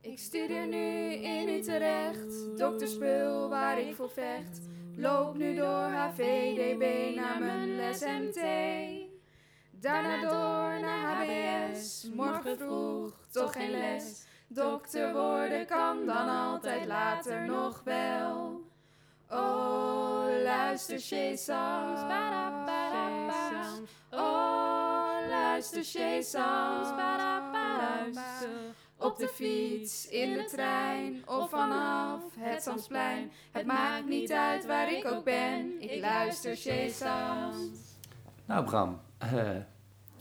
[0.00, 4.60] Ik studeer nu in Utrecht, dokterspul waar ik voor vecht.
[4.96, 8.40] Loop nu door HVDB naar mijn les MT.
[9.70, 14.26] Daarna door naar HBS, morgen vroeg toch geen les.
[14.48, 18.60] Dokter worden kan dan altijd later nog wel.
[19.30, 22.00] Oh, luister Shesams,
[24.10, 27.57] Oh, luister luister.
[29.00, 33.30] Op de fiets, in de trein of vanaf het Zandsplein.
[33.52, 37.78] Het maakt niet uit waar ik ook ben, ik luister Shesams.
[38.44, 39.56] Nou Bram, eh,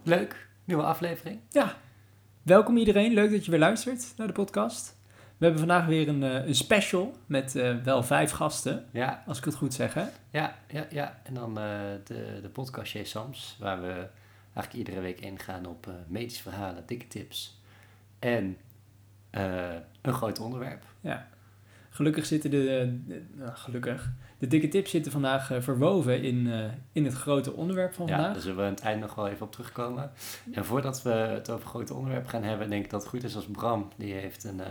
[0.04, 0.48] leuk.
[0.66, 1.40] Nieuwe aflevering.
[1.50, 1.76] Ja,
[2.42, 3.14] welkom iedereen.
[3.14, 4.96] Leuk dat je weer luistert naar de podcast.
[5.38, 9.38] We hebben vandaag weer een, eh, een special met eh, wel vijf gasten, Ja, als
[9.38, 9.94] ik het goed zeg.
[9.94, 10.06] Hè?
[10.32, 11.20] ja, ja, ja.
[11.24, 14.08] En dan eh, de, de podcast Chez Sams, waar we
[14.54, 17.62] eigenlijk iedere week ingaan op medische verhalen, dikke tips
[18.20, 18.58] en
[19.38, 20.84] eh, een groot onderwerp.
[21.02, 21.28] Ja.
[21.90, 26.60] Gelukkig zitten de, de- nou, gelukkig, de dikke tips zitten vandaag eh, verwoven in, eh,
[26.92, 28.34] in het grote onderwerp van Ja, vandaag.
[28.34, 30.12] daar zullen we aan het eind nog wel even op terugkomen.
[30.52, 33.36] En voordat we het over grote onderwerp gaan hebben, denk ik dat het goed is
[33.36, 34.62] als Bram, die heeft een,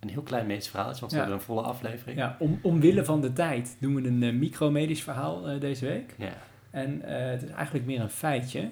[0.00, 1.16] een heel klein medisch verhaal, want we Ja.
[1.16, 2.18] hebben een volle aflevering.
[2.18, 6.14] Ja, om, omwille van de tijd doen we een eh, micromedisch verhaal deze week.
[6.18, 6.32] Ja.
[6.70, 8.70] En het is eigenlijk meer een feitje.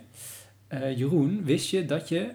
[0.96, 2.30] Jeroen, wist je dat, je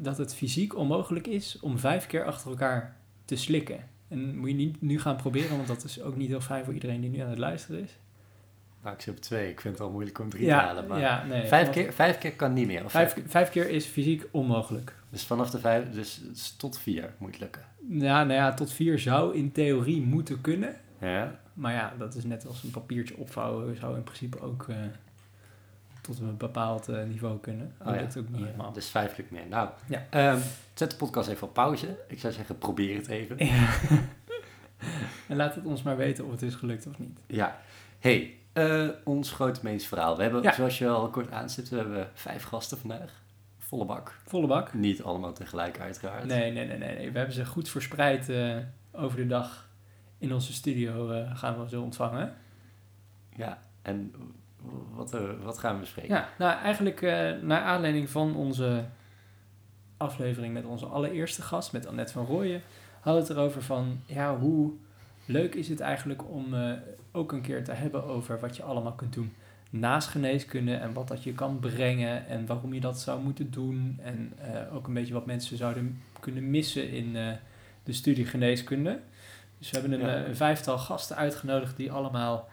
[0.00, 3.84] dat het fysiek onmogelijk is om vijf keer achter elkaar te slikken?
[4.08, 6.74] En moet je niet nu gaan proberen, want dat is ook niet heel fijn voor
[6.74, 7.98] iedereen die nu aan het luisteren is.
[8.82, 9.50] Nou, ik zit op twee.
[9.50, 10.86] Ik vind het al moeilijk om drie te halen.
[10.86, 11.46] Maar ja, nee.
[11.46, 12.84] vijf, keer, vijf keer kan niet meer.
[12.84, 14.94] Of Vijf, vijf keer is fysiek onmogelijk.
[15.10, 17.62] Dus vanaf de vijf, dus, dus tot vier moet lukken.
[17.88, 20.76] Ja, nou ja, tot vier zou in theorie moeten kunnen.
[21.00, 21.40] Ja.
[21.54, 24.76] Maar ja, dat is net als een papiertje opvouwen, zou in principe ook eh,
[26.08, 27.74] tot een bepaald eh, niveau kunnen.
[27.86, 28.00] Oh ja.
[28.18, 28.72] ook niet helemaal.
[28.72, 29.46] Dus vijf lukt meer.
[29.48, 30.06] Nou, Ja.
[30.10, 30.38] ehm,
[30.74, 31.98] zet de podcast even op pauze.
[32.08, 33.46] Ik zou zeggen, probeer het even.
[33.46, 33.68] Ja.
[35.28, 37.18] en laat het ons maar weten of het is gelukt of niet.
[37.26, 37.60] Ja.
[37.98, 40.16] hey, eh, ons grote medisch verhaal.
[40.16, 40.52] We hebben, Ja.
[40.52, 43.22] zoals je al kort aanstipt, we hebben vijf gasten vandaag.
[43.58, 44.14] Volle bak.
[44.26, 44.74] Volle bak.
[44.74, 46.24] Niet allemaal tegelijk uiteraard.
[46.24, 47.10] Nee, nee, nee, nee, nee.
[47.12, 48.56] We hebben ze goed verspreid eh,
[48.92, 49.68] over de dag
[50.18, 52.34] in onze studio gaan we ze ontvangen.
[53.36, 54.14] Ja, en
[54.94, 56.14] wat, wat gaan we bespreken?
[56.14, 58.84] Ja, nou eigenlijk eh, naar aanleiding van onze
[59.96, 62.62] aflevering met onze allereerste gast, met Annette van Rooyen,
[63.00, 64.72] hadden we het erover van, ja, hoe
[65.24, 66.72] leuk is het eigenlijk om eh,
[67.12, 69.32] ook een keer te hebben over wat je allemaal kunt doen
[69.70, 73.98] naast geneeskunde en wat dat je kan brengen en waarom je dat zou moeten doen
[74.02, 77.12] en eh, ook een beetje wat mensen zouden kunnen missen in
[77.84, 79.00] de studie geneeskunde.
[79.58, 80.24] Dus we hebben een, Ja.
[80.26, 82.48] een vijftal gasten uitgenodigd die allemaal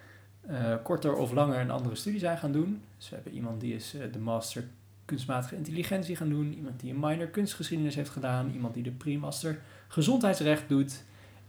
[0.47, 2.81] eh, korter of langer een andere studie zijn gaan doen.
[2.97, 4.63] Dus we hebben iemand die is eh, de master
[5.05, 9.59] kunstmatige intelligentie gaan doen, iemand die een minor kunstgeschiedenis heeft gedaan, iemand die de pre-master
[9.87, 11.03] gezondheidsrecht doet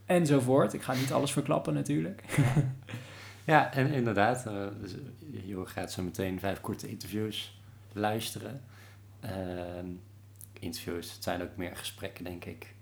[0.06, 0.72] enzovoort.
[0.72, 2.22] Ik ga niet alles verklappen natuurlijk.
[3.44, 4.44] Ja, en inderdaad,
[4.80, 4.94] dus,
[5.44, 7.60] je gaat zo meteen vijf korte interviews
[7.92, 8.60] luisteren.
[9.20, 9.86] Ehm,
[10.60, 12.74] interviews, het zijn ook meer gesprekken, denk ik.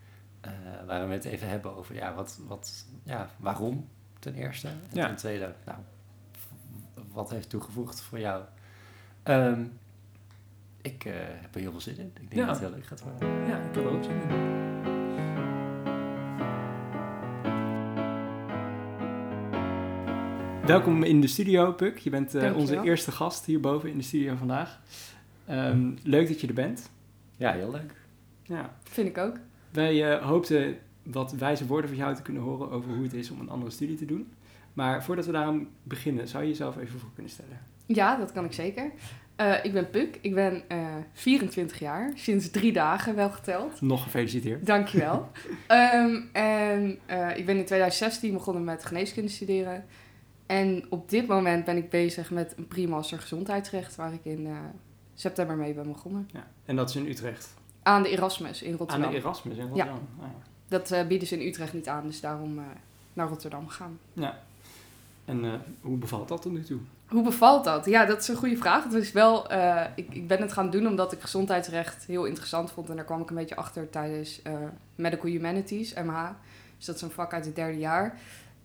[0.86, 3.88] waar we het even hebben over, ja, wat, wat, ja, waarom
[4.18, 4.68] ten eerste.
[4.68, 5.06] En Ja.
[5.06, 5.78] ten tweede, nou,
[7.14, 8.42] wat heeft toegevoegd voor jou?
[9.22, 9.64] Ehm,
[10.82, 12.06] ik eh, heb er heel veel zin in.
[12.06, 12.46] Ik denk Ja.
[12.46, 13.28] dat het heel leuk gaat worden.
[13.28, 14.52] Ja, ik heb er ook zin in.
[20.66, 21.98] Welkom in de studio, Puk.
[21.98, 24.80] Je bent eh, onze eerste gast hierboven in de studio vandaag.
[25.46, 26.90] Ehm, leuk dat je er bent.
[27.36, 27.94] Ja, heel leuk.
[28.42, 28.76] Ja.
[28.82, 29.36] Vind ik ook.
[29.70, 33.30] Wij eh, hoopten wat wijze woorden van jou te kunnen horen over hoe het is
[33.30, 34.32] om een andere studie te doen.
[34.74, 37.60] Maar voordat we daarom beginnen, zou je jezelf even voor kunnen stellen?
[37.86, 38.90] Ja, dat kan ik zeker.
[39.36, 43.80] Eh, ik ben Puk, ik ben eh 24 jaar, sinds drie dagen wel geteld.
[43.80, 44.66] Nog gefeliciteerd.
[44.66, 45.30] Dankjewel.
[45.66, 49.84] Ehm en eh, ik ben in 2016 begonnen met geneeskunde studeren.
[50.46, 54.52] En op dit moment ben ik bezig met een pre-master gezondheidsrecht, waar ik in eh,
[55.14, 56.28] september mee ben begonnen.
[56.32, 56.46] Ja.
[56.64, 57.54] En dat is in Utrecht.
[57.82, 59.10] Aan de Erasmus in Aan Rotterdam.
[59.10, 60.08] de Erasmus in Rotterdam.
[60.20, 60.34] Ah, ja.
[60.68, 62.64] Dat eh, bieden ze in Utrecht niet aan, dus daarom eh,
[63.12, 63.98] naar Rotterdam gaan.
[64.12, 64.38] Ja.
[65.24, 66.78] En eh, hoe bevalt dat tot nu toe?
[67.08, 67.86] Hoe bevalt dat?
[67.86, 68.84] Ja, dat is een goede vraag.
[68.84, 72.70] Het is wel, eh, ik, ik ben het gaan doen omdat ik gezondheidsrecht heel interessant
[72.70, 72.90] vond.
[72.90, 74.52] En daar kwam ik een beetje achter tijdens eh,
[74.94, 76.28] Medical Humanities, MH.
[76.76, 78.18] Dus dat is een vak uit het derde jaar.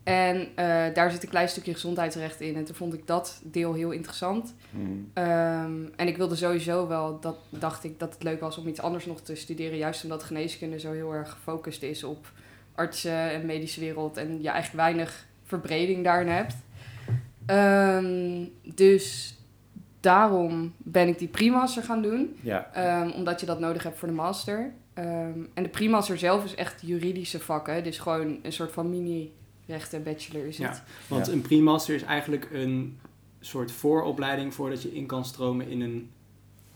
[0.03, 2.55] En eh, daar zit een klein stukje gezondheidsrecht in.
[2.55, 4.53] En toen vond ik dat deel heel interessant.
[4.71, 5.09] Hmm.
[5.13, 8.81] Ehm, en ik wilde sowieso wel, dat dacht ik, dat het leuk was om iets
[8.81, 9.77] anders nog te studeren.
[9.77, 12.31] Juist omdat geneeskunde zo heel erg gefocust is op
[12.75, 14.17] artsen en medische wereld.
[14.17, 16.55] En je eigenlijk weinig verbreding daarin hebt.
[17.45, 19.35] Ehm, dus
[19.99, 22.35] daarom ben ik die pre-master gaan doen.
[22.41, 22.69] Ja.
[22.73, 24.73] Ehm, omdat je dat nodig hebt voor de master.
[24.93, 27.83] Ehm, en de primaster zelf is echt juridische vakken.
[27.83, 30.67] Dus gewoon een soort van mini-rechten bachelor is het.
[30.75, 31.33] Ja, want Ja.
[31.33, 32.99] een pre-master is eigenlijk een
[33.39, 36.09] soort vooropleiding voordat je in kan stromen in een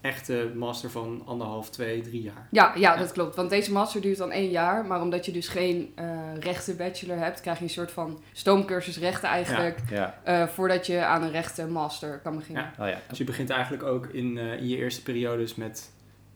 [0.04, 2.48] echte master van anderhalf, twee, drie jaar.
[2.52, 2.98] Ja, ja, Ja.
[3.00, 3.36] dat klopt.
[3.36, 4.86] Want deze master duurt dan één jaar.
[4.86, 6.06] Maar omdat je dus geen eh
[6.40, 9.80] rechten bachelor hebt, krijg je een soort van stoomcursus rechten eigenlijk.
[9.90, 10.20] Ja.
[10.24, 12.72] eh, voordat je aan een rechten master kan beginnen.
[12.78, 12.84] Ja.
[12.84, 12.98] Oh ja.
[13.10, 15.92] Dus je begint eigenlijk ook in, eh, in je eerste periodes met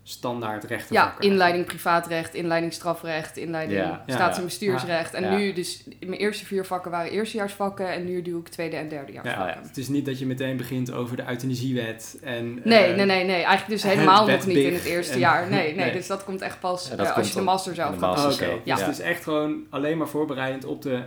[0.10, 0.96] standaard rechten.
[0.96, 4.04] Ja, inleiding privaatrecht, inleiding strafrecht, inleiding Ja.
[4.06, 4.14] Ja.
[4.16, 5.14] staats- en bestuursrecht.
[5.14, 5.36] En Ja.
[5.38, 8.90] nu dus, mijn eerste vier vakken waren eerstejaarsvakken en nu doe ik tweede en Ja,
[8.90, 9.62] derdejaarsvakken.
[9.68, 12.62] Het is niet dat je meteen begint over de euthanasiewet en...
[12.64, 13.36] Nee, eh, nee, nee, nee.
[13.44, 15.50] Eigenlijk dus helemaal nog niet in het eerste en- jaar.
[15.50, 15.94] Nee, nee, nee.
[15.94, 18.18] Dus dat komt echt pas Ja, eh, als je de master zelf de gaat.
[18.18, 18.78] Oh, dus Ja.
[18.78, 21.04] het is echt gewoon alleen maar voorbereidend op de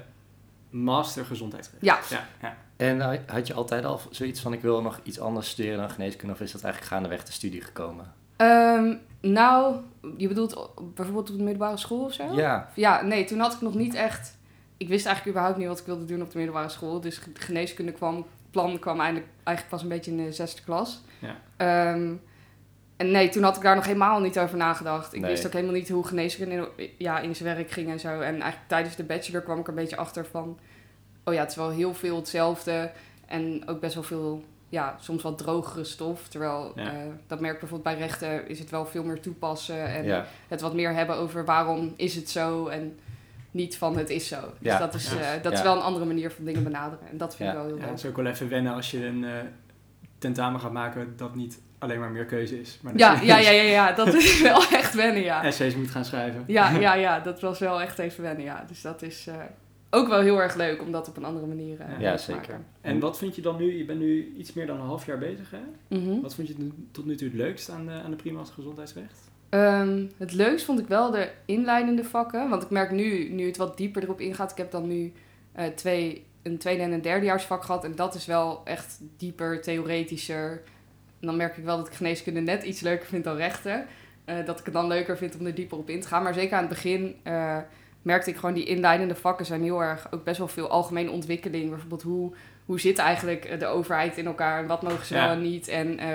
[0.70, 1.82] master gezondheidsrecht.
[1.82, 1.98] Ja.
[2.10, 2.56] ja, ja.
[2.76, 6.34] En had je altijd al zoiets van ik wil nog iets anders studeren dan geneeskunde
[6.34, 8.12] of is dat eigenlijk gaandeweg de studie gekomen?
[8.40, 9.76] Ehm, nou,
[10.16, 12.32] je bedoelt bijvoorbeeld op de middelbare school of zo?
[12.34, 12.68] Ja.
[12.74, 14.38] Ja, nee, toen had ik nog niet echt...
[14.76, 17.00] Ik wist eigenlijk überhaupt niet wat ik wilde doen op de middelbare school.
[17.00, 21.00] Dus ge- geneeskunde kwam, plan kwam eigenlijk, eigenlijk pas een beetje in de zesde klas.
[21.18, 21.36] Ja.
[21.56, 22.12] Ehm,
[22.96, 25.14] en nee, toen had ik daar nog helemaal niet over nagedacht.
[25.14, 25.30] Ik Nee.
[25.30, 28.08] wist ook helemaal niet hoe geneeskunde in, ja, in zijn werk ging en zo.
[28.20, 30.58] En eigenlijk tijdens de bachelor kwam ik er een beetje achter van...
[31.24, 32.90] Oh ja, het is wel heel veel hetzelfde.
[33.26, 36.28] En ook best wel veel, ja, soms wat drogere stof.
[36.28, 36.82] Terwijl, Ja.
[36.92, 36.96] eh,
[37.26, 39.86] dat merk bijvoorbeeld bij rechten, is het wel veel meer toepassen.
[39.86, 40.24] En Ja.
[40.48, 42.98] het wat meer hebben over waarom is het zo en
[43.50, 44.40] niet van het is zo.
[44.40, 44.78] Dus Ja.
[44.78, 45.20] dat, is, Ja.
[45.34, 45.64] eh, dat is Ja.
[45.64, 47.08] wel een andere manier van dingen benaderen.
[47.10, 47.60] En dat vind ik Ja.
[47.60, 47.90] wel heel Ja, leuk.
[47.90, 49.30] het is ook wel even wennen als je een eh,
[50.18, 52.78] tentamen gaat maken dat niet alleen maar meer keuze is.
[52.82, 55.44] Maar dat Ja, je ja, ja, ja, ja, dat is wel echt wennen, ja.
[55.44, 56.44] essays moet gaan schrijven.
[56.46, 58.64] Ja, ja, ja, dat was wel echt even wennen, ja.
[58.68, 59.34] Dus dat is eh,
[59.90, 62.40] ook wel heel erg leuk om dat op een andere manier eh, Ja, te zeker.
[62.40, 62.66] maken.
[62.80, 63.76] En wat vind je dan nu?
[63.76, 65.96] Je bent nu iets meer dan een half jaar bezig, hè?
[65.98, 66.20] Mhm.
[66.20, 66.54] Wat vond je
[66.90, 69.28] tot nu toe het leukst aan de, aan de prima's gezondheidsrecht?
[69.48, 72.48] Ehm, het leukst vond ik wel de inleidende vakken.
[72.48, 74.50] Want ik merk nu, nu het wat dieper erop ingaat.
[74.50, 75.12] Ik heb dan nu
[75.52, 77.84] eh, twee, een tweede en een derdejaarsvak gehad.
[77.84, 80.50] En dat is wel echt dieper, theoretischer.
[81.20, 83.86] En dan merk ik wel dat ik geneeskunde net iets leuker vind dan rechten.
[84.24, 86.22] Eh, dat ik het dan leuker vind om er dieper op in te gaan.
[86.22, 87.58] Maar zeker aan het begin eh,
[88.02, 90.06] merkte ik gewoon die inleidende vakken zijn heel erg...
[90.12, 91.68] ook best wel veel algemene ontwikkeling.
[91.70, 95.24] Bijvoorbeeld hoe, hoe zit eigenlijk eh, de overheid in elkaar en wat mogen ze Ja.
[95.24, 95.68] wel en niet.
[95.68, 96.08] En eh,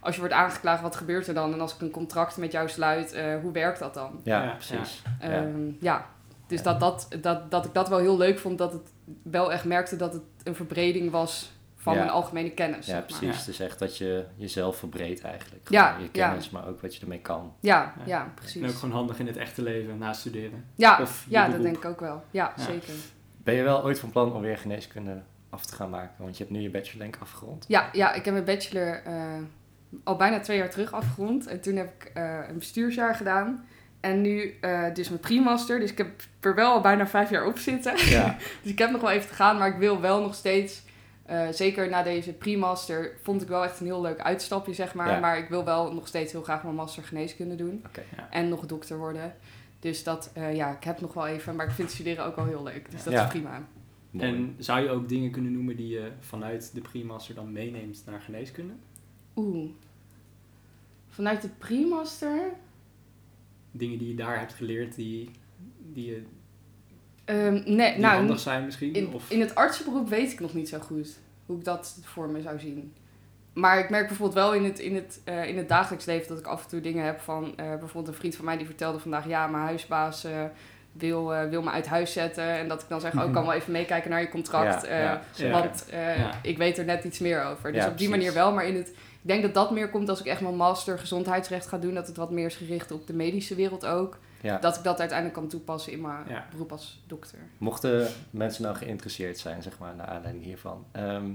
[0.00, 1.52] als je wordt aangeklaagd, wat gebeurt er dan?
[1.52, 4.20] En als ik een contract met jou sluit, eh, hoe werkt dat dan?
[4.24, 5.02] Ja, Ja, precies.
[5.20, 5.28] Ja.
[5.28, 6.06] Ehm, ja.
[6.46, 6.62] Dus.
[6.62, 9.96] Dat, dat, dat, dat ik dat wel heel leuk vond, dat het wel echt merkte
[9.96, 11.52] dat het een verbreding was
[11.82, 11.98] van Ja.
[11.98, 12.86] mijn algemene kennis.
[12.86, 13.30] Ja, zeg maar.
[13.30, 13.48] precies.
[13.48, 15.68] Is echt dat je jezelf verbreedt eigenlijk.
[15.68, 16.28] Ja, je ja.
[16.28, 17.52] kennis, maar ook wat je ermee kan.
[17.60, 18.02] Ja, Ja.
[18.06, 18.62] ja, precies.
[18.62, 20.64] En ook gewoon handig in het echte leven na studeren.
[20.74, 22.22] ja, of ja dat denk ik ook wel.
[22.30, 22.62] Ja, Ja.
[22.64, 22.92] zeker.
[23.44, 26.14] Ben je wel ooit van plan om weer geneeskunde af te gaan maken?
[26.24, 27.64] Want je hebt nu je bachelor denk ik afgerond.
[27.68, 29.14] Ja, ja, ik heb mijn bachelor eh,
[30.04, 31.46] al bijna twee jaar terug afgerond.
[31.46, 33.64] En toen heb ik eh, een bestuursjaar gedaan.
[34.00, 35.80] En nu eh, dus mijn pre-master.
[35.80, 36.08] Dus ik heb
[36.40, 37.92] er wel al bijna vijf jaar op zitten.
[38.10, 40.82] Ja, Dus ik heb nog wel even te gaan, maar ik wil wel nog steeds...
[41.30, 45.10] eh, zeker na deze pre-master vond ik wel echt een heel leuk uitstapje, zeg maar.
[45.10, 45.18] Ja.
[45.18, 47.84] Maar ik wil wel nog steeds heel graag mijn master geneeskunde doen.
[48.16, 48.30] Ja.
[48.30, 49.34] En nog dokter worden.
[49.80, 51.56] Dus dat, eh, ja, ik heb nog wel even.
[51.56, 52.90] Maar ik vind studeren ook wel heel leuk.
[52.90, 53.22] Dus dat Ja.
[53.24, 53.66] is prima.
[54.10, 54.26] Mooi.
[54.28, 58.20] En zou je ook dingen kunnen noemen die je vanuit de pre-master dan meeneemt naar
[58.20, 58.72] geneeskunde?
[59.36, 59.70] Oeh.
[61.08, 62.52] Vanuit de pre-master...
[63.72, 65.30] Dingen die je daar hebt geleerd die,
[65.78, 66.22] die, je-
[67.30, 68.94] Ehm, nee, die nou, handig zijn misschien?
[68.94, 72.28] In, of, in het artsenberoep weet ik nog niet zo goed hoe ik dat voor
[72.28, 72.92] me zou zien.
[73.52, 76.38] Maar ik merk bijvoorbeeld wel in het, in het, eh, in het dagelijks leven dat
[76.38, 77.52] ik af en toe dingen heb van...
[77.56, 79.26] eh, bijvoorbeeld een vriend van mij die vertelde vandaag...
[79.26, 80.32] ja, mijn huisbaas eh,
[80.92, 82.44] wil, wil me uit huis zetten.
[82.44, 84.86] En dat ik dan zeg, oh, ik kan wel even meekijken naar je contract.
[84.86, 85.52] Ja, ja, zeker.
[85.52, 86.30] Want Ja.
[86.42, 87.72] ik weet er net iets meer over.
[87.72, 88.08] Dus op die precies.
[88.08, 88.52] manier wel.
[88.52, 91.66] Maar in het, ik denk dat dat meer komt als ik echt mijn master gezondheidsrecht
[91.66, 91.94] ga doen.
[91.94, 94.18] Dat het wat meer is gericht op de medische wereld ook.
[94.40, 94.58] Ja.
[94.58, 96.46] Dat ik dat uiteindelijk kan toepassen in mijn Ja.
[96.50, 97.38] beroep als dokter.
[97.58, 100.84] Mochten mensen nou geïnteresseerd zijn, zeg maar, naar aanleiding hiervan.
[100.92, 101.30] ehm,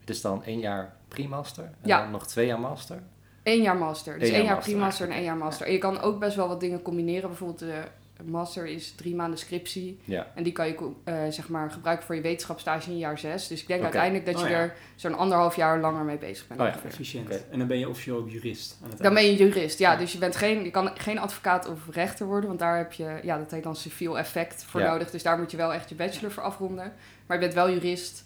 [0.00, 2.00] het is dan één jaar pre-master en Ja.
[2.02, 3.02] dan nog twee jaar master.
[3.42, 4.18] Eén jaar master.
[4.18, 5.66] Dus Eén één jaar jaar master, pre-master en één jaar master.
[5.66, 7.28] En je kan ook best wel wat dingen combineren.
[7.28, 7.82] Bijvoorbeeld de
[8.24, 9.98] master is drie maanden scriptie.
[10.04, 13.48] Ja, En die kan je eh, zeg maar gebruiken voor je wetenschapsstage in jaar zes.
[13.48, 14.56] Dus ik denk uiteindelijk dat je Oh ja.
[14.56, 16.60] er zo'n anderhalf jaar langer mee bezig bent.
[16.60, 17.26] Oh ja, efficiënt.
[17.26, 17.40] Oké.
[17.50, 19.92] En dan ben je officieel ook jurist aan het Dan ben je jurist, ja.
[19.92, 19.98] Ja.
[19.98, 22.48] Dus je, bent geen, je kan geen advocaat of rechter worden.
[22.48, 24.90] Want daar heb je, ja, dat heet dan civiel effect voor Ja.
[24.90, 25.10] nodig.
[25.10, 26.92] Dus daar moet je wel echt je bachelor voor afronden.
[27.26, 28.24] Maar je bent wel jurist.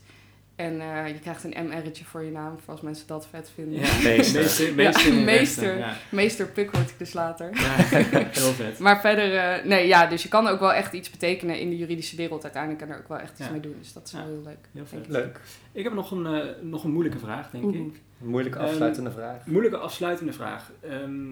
[0.62, 3.81] En eh, je krijgt een MR'tje voor je naam, voor als mensen dat vet vinden.
[3.81, 4.40] Ja, Meester.
[4.42, 4.75] meester.
[4.75, 5.62] meester meester.
[5.64, 5.95] rechten, Ja.
[6.11, 7.50] Meester Puk word ik dus later.
[7.54, 7.75] Ja,
[8.40, 8.78] heel vet.
[8.78, 11.76] Maar verder, eh, nee, ja, dus je kan ook wel echt iets betekenen in de
[11.76, 13.50] juridische wereld uiteindelijk en er ook wel echt iets Ja.
[13.50, 13.76] mee doen.
[13.78, 14.19] Dus dat is Ja.
[14.19, 14.69] wel heel leuk.
[14.73, 15.09] Heel vet.
[15.09, 15.40] leuk.
[15.73, 17.76] Ik heb nog een, eh, nog een moeilijke vraag, denk Oeh.
[17.76, 18.00] ik.
[18.21, 19.47] Een moeilijke Ehm, afsluitende vraag.
[19.47, 20.71] Moeilijke afsluitende vraag.
[20.81, 21.31] Ehm,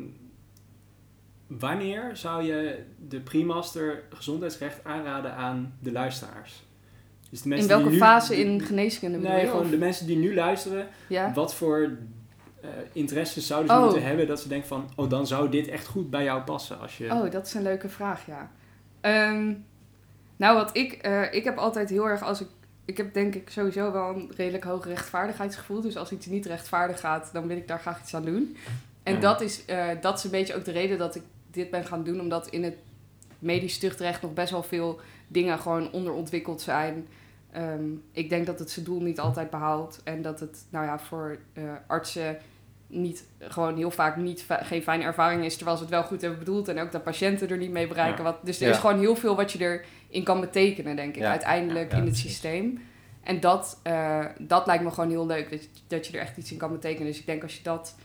[1.46, 6.62] wanneer zou je de pre-master gezondheidsrecht aanraden aan de luisteraars?
[7.30, 9.46] Dus de In mensen welke die nu- fase in geneeskunde bedoel Nee, je?
[9.50, 10.86] gewoon Of- de mensen die nu luisteren.
[11.06, 11.32] Ja?
[11.34, 11.90] Wat voor
[12.60, 13.84] eh interesses zouden ze Oh.
[13.84, 14.90] moeten hebben dat ze denken van...
[14.96, 17.10] Oh, dan zou dit echt goed bij jou passen als je...
[17.12, 18.50] Oh, dat is een leuke vraag, ja.
[19.00, 19.52] Ehm,
[20.36, 20.92] nou, wat ik...
[20.92, 22.46] eh, ik heb altijd heel erg als ik...
[22.84, 25.80] Ik heb denk ik sowieso wel een redelijk hoog rechtvaardigheidsgevoel.
[25.80, 28.56] Dus als iets niet rechtvaardig gaat, dan wil ik daar graag iets aan doen.
[29.02, 31.84] En dat, is, eh, dat is een beetje ook de reden dat ik dit ben
[31.84, 32.20] gaan doen.
[32.20, 32.76] Omdat in het
[33.38, 37.06] medisch tuchtrecht nog best wel veel dingen gewoon onderontwikkeld zijn.
[37.52, 40.00] Ehm, ik denk dat het zijn doel niet altijd behaalt.
[40.04, 42.38] En dat het, nou ja, voor eh, artsen
[42.86, 45.56] niet, gewoon heel vaak niet, geen fijne ervaring is.
[45.56, 46.68] Terwijl ze het wel goed hebben bedoeld.
[46.68, 48.24] En ook dat patiënten er niet mee bereiken.
[48.24, 48.30] Ja.
[48.30, 48.72] Wat, dus er Ja.
[48.72, 51.20] is gewoon heel veel wat je erin kan betekenen, denk ik.
[51.22, 51.30] Ja.
[51.30, 52.82] Uiteindelijk in het systeem.
[53.22, 55.50] En dat, eh, dat lijkt me gewoon heel leuk.
[55.50, 57.06] Dat, je- dat je er echt iets in kan betekenen.
[57.06, 57.96] Dus ik denk als je dat...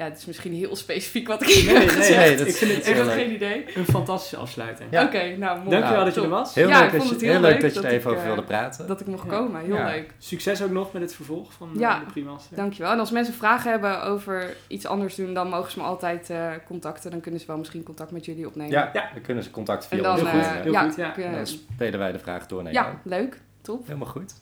[0.00, 2.26] Ja, het is misschien heel specifiek wat ik hier Nee, heb nee, gezegd.
[2.28, 3.14] nee, dat ik vind het ik heb heel leuk.
[3.14, 3.64] geen idee.
[3.76, 4.88] een fantastische afsluiting.
[4.90, 5.04] Ja.
[5.04, 5.70] Oké, nou mooi.
[5.70, 6.54] Dankjewel Ja, dat je er was.
[6.54, 7.94] Heel, Ja, leuk, ik dat vond je, het heel heel leuk leuk dat je er
[7.94, 8.86] even ik, over eh, wilde praten.
[8.86, 9.30] Dat ik mocht Ja.
[9.30, 9.60] komen.
[9.60, 9.84] Heel Ja.
[9.90, 10.10] leuk.
[10.18, 11.98] Succes ook nog met het vervolg van eh, Ja.
[11.98, 12.56] de pre-master.
[12.56, 12.92] Dankjewel.
[12.92, 16.50] En als mensen vragen hebben over iets anders doen, dan mogen ze me altijd eh,
[16.66, 17.10] contacten.
[17.10, 18.72] Dan kunnen ze wel misschien contact met jullie opnemen.
[18.72, 19.10] Ja, Ja.
[19.12, 21.30] dan kunnen ze contact via En dan, ons Heel goed, heel ja, goed, ja.
[21.30, 22.94] dan spelen wij de vraag door naar ja, jou.
[23.02, 23.40] leuk.
[23.62, 23.86] Top.
[23.86, 24.32] Helemaal goed.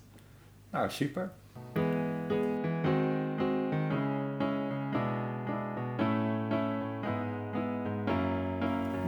[0.70, 1.30] Nou, super.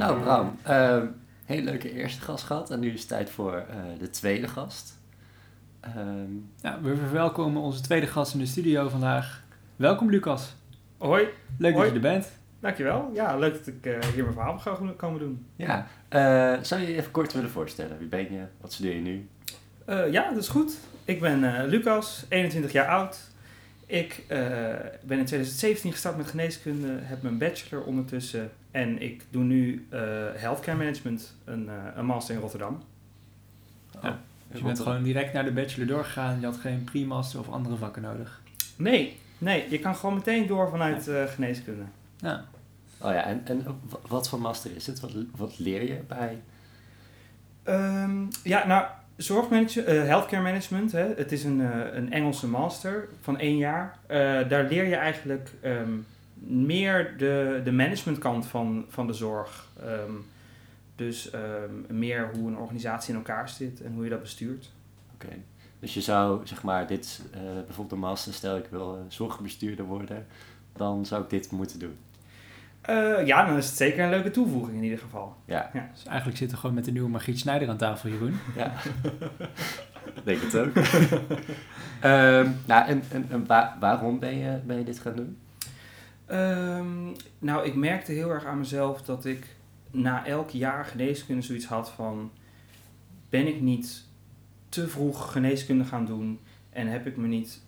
[0.01, 1.07] Nou, Bram, ehm
[1.45, 2.71] hele leuke eerste gast gehad.
[2.71, 4.99] En nu is het tijd voor eh, de tweede gast.
[5.81, 9.43] Ehm, Ja, we verwelkomen onze tweede gast in de studio vandaag.
[9.77, 10.55] Welkom Lucas.
[10.99, 11.29] Hoi,
[11.59, 11.85] Leuk Hoi.
[11.91, 12.29] dat je er bent.
[12.61, 13.11] dankjewel.
[13.15, 15.47] Ja, leuk dat ik eh, hier mijn verhaal ga komen doen.
[15.57, 17.99] ja, eh, zou je je even kort willen voorstellen?
[17.99, 18.45] Wie ben je?
[18.61, 19.29] Wat studeer je nu?
[19.85, 20.79] Eh, ja, dat is goed.
[21.05, 23.19] Ik ben eh, Lucas, 21 jaar oud.
[23.87, 24.39] Ik eh,
[25.03, 30.01] ben in 2017 gestart met geneeskunde, heb mijn bachelor ondertussen en ik doe nu eh,
[30.35, 32.83] healthcare management, een, eh, een master in Rotterdam.
[34.03, 34.21] Ja.
[34.49, 36.41] Dus je bent gewoon direct naar de bachelor doorgegaan.
[36.41, 38.41] Je had geen pre-master of andere vakken nodig.
[38.77, 41.83] Nee, nee, je kan gewoon meteen door vanuit eh, geneeskunde.
[42.17, 42.45] Ja.
[43.01, 43.67] Oh ja, en, en
[44.09, 45.01] wat voor master is het?
[45.01, 46.43] Wat, wat leer je bij?
[47.63, 48.85] Ehm, ja, nou,
[49.23, 53.99] zorgmanagement, eh, healthcare management, hè, het is een, eh, een Engelse master van één jaar.
[54.07, 55.93] Eh, daar leer je eigenlijk ehm,
[56.47, 59.69] meer de, de managementkant van, van de zorg.
[59.81, 60.13] Ehm,
[60.97, 64.71] dus ehm, meer hoe een organisatie in elkaar zit en hoe je dat bestuurt.
[65.15, 65.29] Oké.
[65.81, 69.85] Dus je zou, zeg maar, dit, eh, bijvoorbeeld een master, stel ik wil eh, zorgbestuurder
[69.85, 70.27] worden,
[70.77, 71.97] dan zou ik dit moeten doen.
[72.81, 75.37] Eh, ja, dan is het zeker een leuke toevoeging in ieder geval.
[75.45, 78.37] Ja, Dus eigenlijk zitten we gewoon met de nieuwe Margriet Snijder aan tafel, Jeroen.
[78.57, 78.73] ja.
[80.15, 80.73] Ik denk het ook.
[82.01, 85.39] Ehm, nou, en, en, en wa- waarom ben je, ben je dit gaan doen?
[86.31, 89.47] Ehm, nou, ik merkte heel erg aan mezelf dat ik
[89.91, 92.31] na elk jaar geneeskunde zoiets had van...
[93.29, 94.05] Ben ik niet
[94.69, 97.61] te vroeg geneeskunde gaan doen en heb ik me niet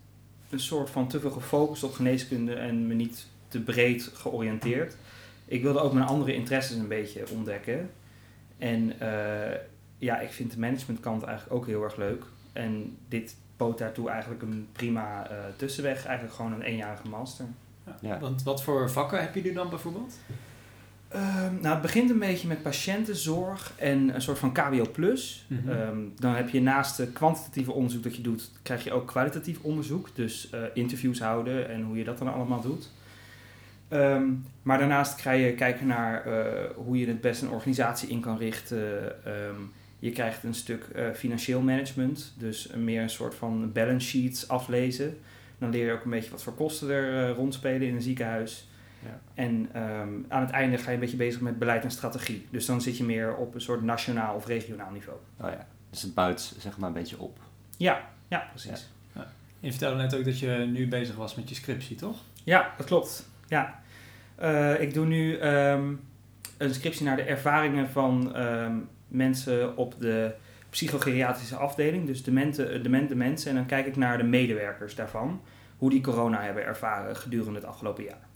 [0.50, 4.96] een soort van te veel gefocust op geneeskunde en me niet te breed georiënteerd?
[5.44, 7.90] Ik wilde ook mijn andere interesses een beetje ontdekken.
[8.58, 9.58] En eh,
[9.98, 12.24] ja, ik vind de managementkant eigenlijk ook heel erg leuk.
[12.52, 16.04] En dit bood daartoe eigenlijk een prima eh, tussenweg.
[16.04, 17.46] Eigenlijk gewoon een eenjarige master.
[18.00, 18.18] Ja.
[18.18, 20.14] Want wat voor vakken heb je nu dan bijvoorbeeld?
[21.08, 24.86] Ehm, nou, het begint een beetje met patiëntenzorg en een soort van KBO+.
[25.46, 25.68] Mhm.
[25.68, 29.58] Ehm, dan heb je naast het kwantitatieve onderzoek dat je doet, krijg je ook kwalitatief
[29.60, 30.08] onderzoek.
[30.14, 32.90] Dus eh, interviews houden en hoe je dat dan allemaal doet.
[33.88, 34.24] Ehm,
[34.62, 38.38] maar daarnaast krijg je kijken naar eh, hoe je het best een organisatie in kan
[38.38, 39.12] richten.
[40.02, 45.18] Je krijgt een stuk eh, financieel management, dus meer een soort van balance sheets aflezen.
[45.62, 48.68] Dan leer je ook een beetje wat voor kosten er eh, rondspelen in een ziekenhuis.
[49.04, 49.20] Ja.
[49.34, 52.46] En ehm, aan het einde ga je een beetje bezig met beleid en strategie.
[52.50, 55.18] Dus dan zit je meer op een soort nationaal of regionaal niveau.
[55.40, 57.38] Oh ja, dus het bouwt zeg maar een beetje op.
[57.76, 58.90] Ja, ja, precies.
[59.62, 62.16] Je vertelde net ook dat je nu bezig was met je scriptie, toch?
[62.44, 63.28] Ja, dat klopt.
[63.46, 63.80] Ja.
[64.34, 65.92] Eh, ik doe nu ehm,
[66.58, 68.76] een scriptie naar de ervaringen van ehm,
[69.08, 70.34] mensen op de
[70.72, 72.06] psychogeriatrische afdeling.
[72.06, 73.50] Dus demente, demente mensen.
[73.50, 75.40] En dan kijk ik naar de medewerkers daarvan.
[75.76, 78.28] Hoe die corona hebben ervaren gedurende het afgelopen jaar.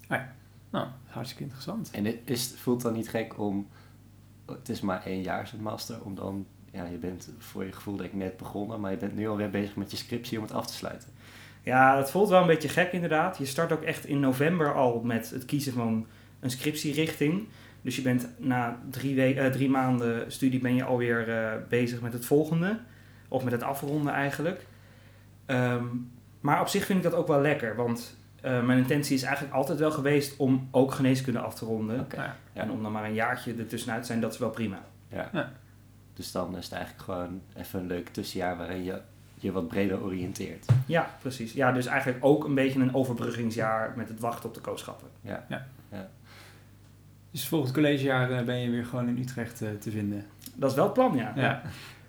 [0.70, 1.90] Nou, hartstikke interessant.
[1.92, 3.68] En het is, voelt dan niet gek om,
[4.46, 7.96] het is maar één jaar zo'n master, om dan, ja, je bent voor je gevoel
[7.96, 10.52] denk ik net begonnen, maar je bent nu alweer bezig met je scriptie om het
[10.52, 11.08] af te sluiten.
[11.62, 13.38] Ja, dat voelt wel een beetje gek inderdaad.
[13.38, 16.06] Je start ook echt in november al met het kiezen van
[16.40, 17.48] een scriptierichting.
[17.86, 22.00] Dus je bent na drie, we- eh, drie maanden studie ben je alweer eh bezig
[22.00, 22.78] met het volgende.
[23.28, 24.66] Of met het afronden eigenlijk.
[25.46, 25.84] Ehm,
[26.40, 27.76] maar op zich vind ik dat ook wel lekker.
[27.76, 32.00] Want eh, mijn intentie is eigenlijk altijd wel geweest om ook geneeskunde af te ronden.
[32.00, 32.16] Oké.
[32.16, 32.36] Ja.
[32.52, 32.62] Ja.
[32.62, 34.78] En om dan maar een jaartje ertussenuit te zijn, dat is wel prima.
[35.08, 35.28] Ja.
[35.32, 35.52] Ja.
[36.14, 39.00] Dus dan is het eigenlijk gewoon even een leuk tussenjaar waarin je
[39.34, 40.66] je wat breder oriënteert.
[40.86, 41.52] Ja, precies.
[41.52, 45.08] Ja, dus eigenlijk ook een beetje een overbruggingsjaar met het wachten op de kooschappen.
[47.36, 50.26] Dus volgend collegejaar eh, ben je weer gewoon in Utrecht eh, te vinden.
[50.54, 51.32] Dat is wel het plan, ja.
[51.34, 51.62] Ja.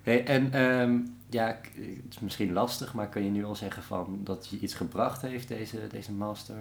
[0.04, 4.20] Hey, en ehm, ja, het is misschien lastig, maar kan je nu al zeggen van
[4.24, 6.56] dat je iets gebracht heeft, deze, deze master?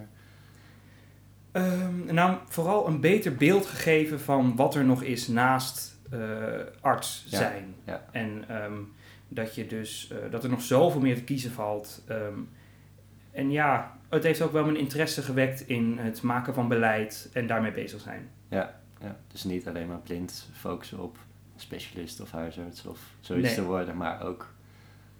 [1.52, 6.20] Ehm, nou, vooral een beter beeld gegeven van wat er nog is naast eh,
[6.80, 7.74] arts zijn.
[7.84, 8.04] ja.
[8.12, 8.78] En ehm,
[9.28, 12.02] dat je dus eh, dat er nog zoveel meer te kiezen valt.
[12.08, 12.38] Ehm,
[13.32, 17.46] en ja, het heeft ook wel mijn interesse gewekt in het maken van beleid en
[17.46, 18.28] daarmee bezig zijn.
[18.48, 18.74] Ja,
[19.32, 21.18] dus niet alleen maar blind focussen op
[21.56, 23.56] specialist of huisarts of zoiets Nee.
[23.56, 24.54] te worden, maar ook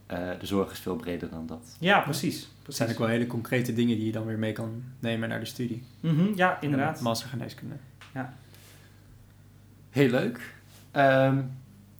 [0.07, 1.77] eh, de zorg is veel breder dan dat.
[1.81, 2.41] Ja, precies.
[2.41, 2.77] Dat precies.
[2.77, 5.47] zijn ook wel hele concrete dingen die je dan weer mee kan nemen naar de
[5.47, 5.85] studie.
[6.01, 7.01] Mhm, ja, inderdaad.
[7.01, 7.75] Master geneeskunde.
[9.91, 10.55] Heel leuk.
[10.91, 11.43] Ehm,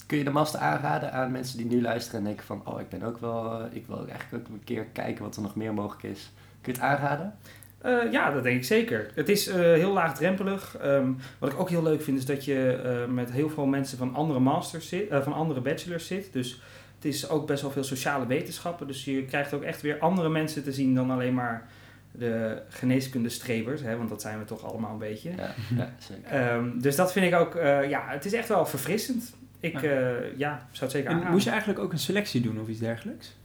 [0.07, 2.89] kun je de master aanraden aan mensen die nu luisteren en denken van, oh, ik
[2.89, 5.55] ben ook wel, eh, ik wil ook eigenlijk ook een keer kijken wat er nog
[5.57, 6.31] meer mogelijk is.
[6.61, 7.35] Kun je het aanraden?
[7.79, 9.11] Eh, ja, dat denk ik zeker.
[9.15, 10.77] Het is eh, heel laagdrempelig.
[10.81, 13.99] Ehm, wat ik ook heel leuk vind is dat je eh, met heel veel mensen
[13.99, 16.33] van andere masters zit, eh, van andere bachelors zit.
[16.33, 16.61] Dus
[16.95, 18.87] het is ook best wel veel sociale wetenschappen.
[18.87, 21.67] Dus je krijgt ook echt weer andere mensen te zien dan alleen maar
[22.13, 23.81] de geneeskundestrebers.
[23.81, 25.31] Hè, want dat zijn we toch allemaal een beetje.
[25.37, 26.31] Ja, ja zeker.
[26.31, 29.35] Ehm, dus dat vind ik ook, eh, ja, het is echt wel verfrissend.
[29.61, 29.83] Ik Ja.
[29.83, 31.33] eh, ja, zou het zeker En aanraden.
[31.33, 33.37] moest je eigenlijk ook een selectie doen of iets dergelijks?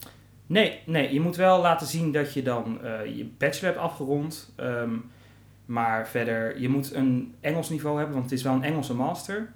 [0.51, 4.53] Nee, nee, je moet wel laten zien dat je dan eh, je bachelor hebt afgerond.
[4.55, 4.95] Ehm,
[5.65, 9.51] maar verder, je moet een Engels niveau hebben, want het is wel een Engelse master.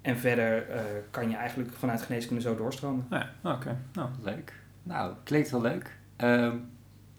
[0.00, 3.06] En verder eh, kan je eigenlijk vanuit geneeskunde zo doorstromen.
[3.10, 3.78] Ja, oké.
[3.92, 4.52] Nou, Leuk.
[4.82, 5.96] Nou, klinkt heel leuk.
[6.16, 6.56] Ehm,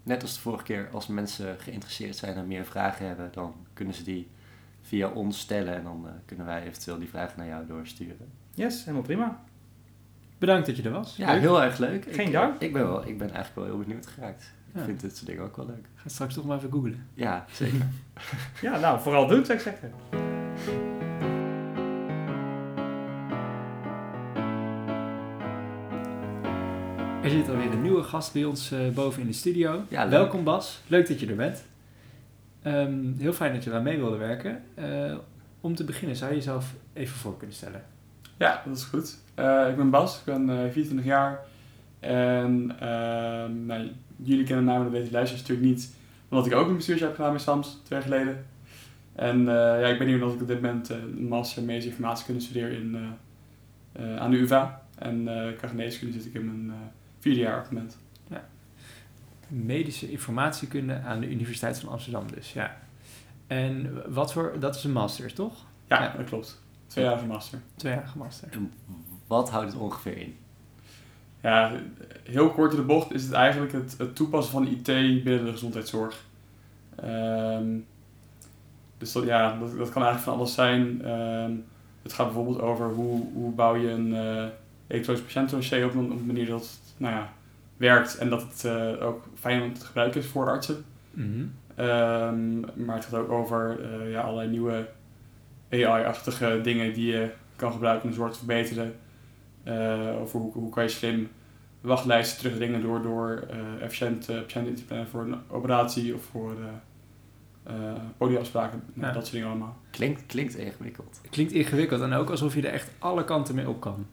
[0.03, 3.93] net als de vorige keer, als mensen geïnteresseerd zijn en meer vragen hebben, dan kunnen
[3.93, 4.29] ze die
[4.81, 8.31] via ons stellen en dan eh, kunnen wij eventueel die vragen naar jou doorsturen.
[8.53, 9.43] Yes, helemaal prima.
[10.45, 11.15] Bedankt dat je er was.
[11.15, 11.41] Ja, Leuk.
[11.41, 12.05] heel erg leuk.
[12.11, 12.61] Geen ik, dank.
[12.61, 14.53] Ik ben, wel, ik ben eigenlijk wel heel benieuwd geraakt.
[14.73, 15.85] Ik vind dit soort dingen ook wel leuk.
[15.95, 17.07] Ga straks toch maar even googlen.
[17.13, 17.85] Ja, zeker.
[18.61, 19.91] Ja, nou, vooral doen zou ik zeggen.
[27.23, 29.83] Er zit alweer een nieuwe gast bij ons eh, boven in de studio.
[29.87, 30.09] Ja.
[30.09, 31.63] Welkom Bas, leuk dat je er bent.
[32.61, 34.63] Ehm, heel fijn dat je daar mee wilde werken.
[34.73, 35.15] Eh,
[35.61, 37.92] om te beginnen, zou je jezelf even voor kunnen stellen?
[38.43, 39.17] Ja, dat is goed.
[39.35, 41.39] Eh, ik ben Bas, ik ben eh 24 jaar.
[41.99, 45.95] En ehm, nou, jullie kennen mij, maar dat weten de luisteraars natuurlijk niet.
[46.29, 48.45] Omdat ik ook een bestuursjaar heb gedaan bij SAMS, twee jaar geleden.
[49.15, 51.89] En eh, ja, ik ben hier omdat ik op dit moment eh, een master medische
[51.89, 54.81] informatiekunde studeer in, eh, eh, aan de UvA.
[54.97, 56.87] En eh geneeskunde zit ik in mijn eh,
[57.19, 57.97] vierde jaar op het moment.
[59.47, 62.77] Medische informatiekunde aan de Universiteit van Amsterdam dus, ja.
[63.47, 65.65] En wat voor, dat is een master, toch?
[65.87, 66.13] Ja, Ja.
[66.17, 66.61] dat klopt.
[66.93, 67.59] Tweejarige master.
[67.75, 68.47] Tweejarige master.
[68.51, 68.73] En
[69.27, 70.37] wat houdt het ongeveer in?
[71.41, 71.71] Ja,
[72.23, 74.83] heel kort in de bocht is het eigenlijk het, het toepassen van IT
[75.23, 76.23] binnen de gezondheidszorg.
[76.95, 77.77] Ehm,
[78.97, 81.01] dus dat, ja, dat, dat kan eigenlijk van alles zijn.
[81.01, 81.51] Ehm,
[82.01, 84.45] het gaat bijvoorbeeld over hoe, hoe bouw je een eh
[84.87, 87.33] elektronisch patiëntendossier op een, op een manier dat het nou ja,
[87.77, 90.85] werkt en dat het eh, ook fijn om te gebruiken is voor artsen.
[91.11, 91.45] Mhm.
[91.75, 94.87] Ehm, maar het gaat ook over eh, ja, allerlei nieuwe
[95.73, 98.95] AI-achtige dingen die je kan gebruiken om de zorg te verbeteren.
[99.63, 101.29] Eh, over hoe, hoe kan je slim
[101.81, 106.23] wachtlijsten terugdringen door, door eh, efficiënt eh, patiënten in te plannen voor een operatie of
[106.23, 106.67] voor eh
[107.63, 107.73] eh,
[108.17, 108.83] podiumafspraken.
[108.93, 109.13] Nou, Ja.
[109.13, 109.77] Dat soort dingen allemaal.
[109.89, 111.21] Klinkt, klinkt ingewikkeld.
[111.29, 114.05] Klinkt ingewikkeld en ook alsof je er echt alle kanten mee op kan.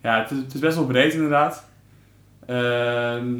[0.00, 1.68] Ja, het is, het is best wel breed inderdaad.
[2.46, 3.32] Ehm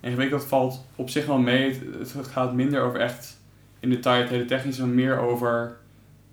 [0.00, 1.72] ingewikkeld valt op zich wel mee.
[1.98, 3.40] Het, het gaat minder over echt
[3.80, 5.76] in detail het hele technische, maar meer over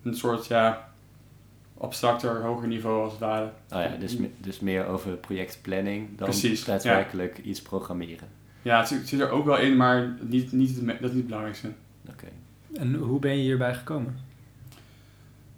[0.04, 0.94] een soort ja,
[1.78, 3.46] abstracter, hoger niveau als het ware.
[3.46, 8.28] Oh ja, dus, dus meer over projectplanning dan Precies, daadwerkelijk iets programmeren.
[8.62, 11.72] Ja, het zit, er ook wel in, maar niet, niet dat is niet het belangrijkste.
[12.10, 12.28] Oké.
[12.74, 14.18] En hoe ben je hierbij gekomen?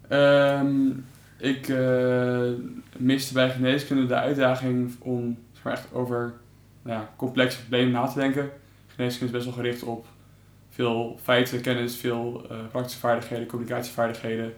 [0.07, 0.89] Ehm,
[1.37, 2.49] ik eh,
[2.97, 6.33] miste bij geneeskunde de uitdaging om zeg maar, echt over
[6.81, 8.49] nou ja, complexe problemen na te denken.
[8.87, 10.05] Geneeskunde is best wel gericht op
[10.75, 14.53] veel feiten, kennis, veel eh, praktische vaardigheden, communicatievaardigheden.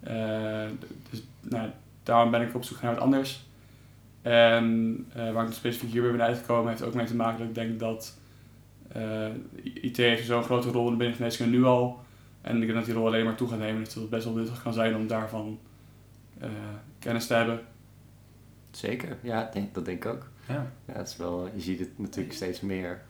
[0.00, 0.66] Eh,
[1.10, 1.68] dus nou,
[2.02, 3.46] daarom ben ik op zoek naar wat anders.
[4.22, 7.54] En eh, waar ik specifiek hierbij ben uitgekomen heeft ook mee te maken dat ik
[7.54, 8.18] denk dat
[8.88, 9.28] eh,
[9.62, 12.00] IT heeft zo'n grote rol binnen geneeskunde nu al.
[12.40, 13.84] En ik denk dat die rol alleen maar toe gaat nemen.
[13.84, 15.58] Dus dat het best wel nuttig kan zijn om daarvan
[16.38, 16.48] eh,
[16.98, 17.60] kennis te hebben.
[18.70, 20.28] Zeker, ja, denk, dat denk ik ook.
[20.48, 20.72] Ja.
[20.86, 23.02] Ja, het is wel, je ziet het natuurlijk steeds meer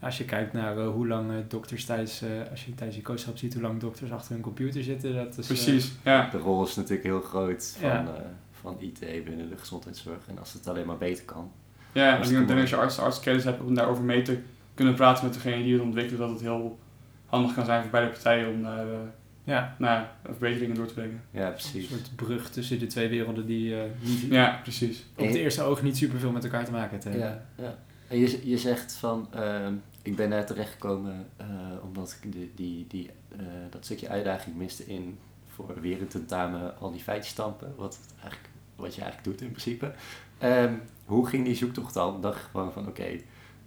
[0.00, 3.02] Als je kijkt naar eh, hoe lang eh, dokters tijdens, eh, als je tijdens je
[3.04, 5.38] coachschap ziet hoe lang dokters achter hun computer zitten, dat is...
[5.38, 6.28] eh, Precies, ja.
[6.30, 8.04] de rol is natuurlijk heel groot van, Ja.
[8.06, 8.20] eh,
[8.52, 10.18] van IT binnen de gezondheidszorg.
[10.28, 11.50] En als het alleen maar beter kan.
[11.92, 12.60] Ja, denk mooi.
[12.60, 14.38] als je arts, artskennis hebt om daarover mee te
[14.74, 16.78] kunnen praten met degene die het ontwikkelt, dat het heel
[17.26, 18.98] handig kan zijn voor beide partijen om daar eh,
[19.44, 21.22] ja, nou, ja, verbeteringen door te brengen.
[21.30, 21.88] Ja, een precies.
[21.88, 25.04] soort brug tussen de twee werelden die eh, niet, Ja, precies.
[25.16, 27.20] op het eerste oog niet superveel met elkaar te maken hebben.
[27.20, 27.74] Ja, ja.
[28.18, 31.46] Je, je zegt van, ehm, ik ben daar terechtgekomen eh,
[31.82, 33.38] omdat ik de, die, die, eh,
[33.70, 37.74] dat stukje uitdaging miste in voor weer een tentamen al die feitjes stampen.
[37.76, 39.92] Wat, eigenlijk, wat je eigenlijk doet in principe.
[40.38, 40.74] Ehm,
[41.04, 42.20] hoe ging die zoektocht dan?
[42.20, 43.20] Dacht gewoon van, oké,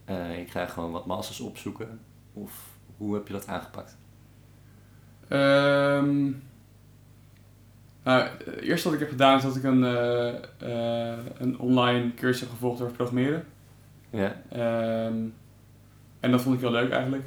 [0.06, 2.00] eh, ik ga gewoon wat masters opzoeken.
[2.34, 2.66] Of
[2.98, 3.98] hoe heb je dat aangepakt?
[5.28, 6.32] Ehm,
[8.04, 9.84] nou, het eerste wat ik heb gedaan is dat ik een,
[11.42, 13.46] een online cursus heb gevolgd over programmeren.
[14.18, 15.24] Ja, Ehm,
[16.20, 17.24] en dat vond ik heel leuk eigenlijk.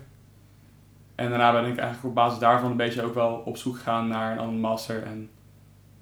[1.14, 4.08] En daarna ben ik eigenlijk op basis daarvan een beetje ook wel op zoek gegaan
[4.08, 5.02] naar een andere master.
[5.02, 5.30] En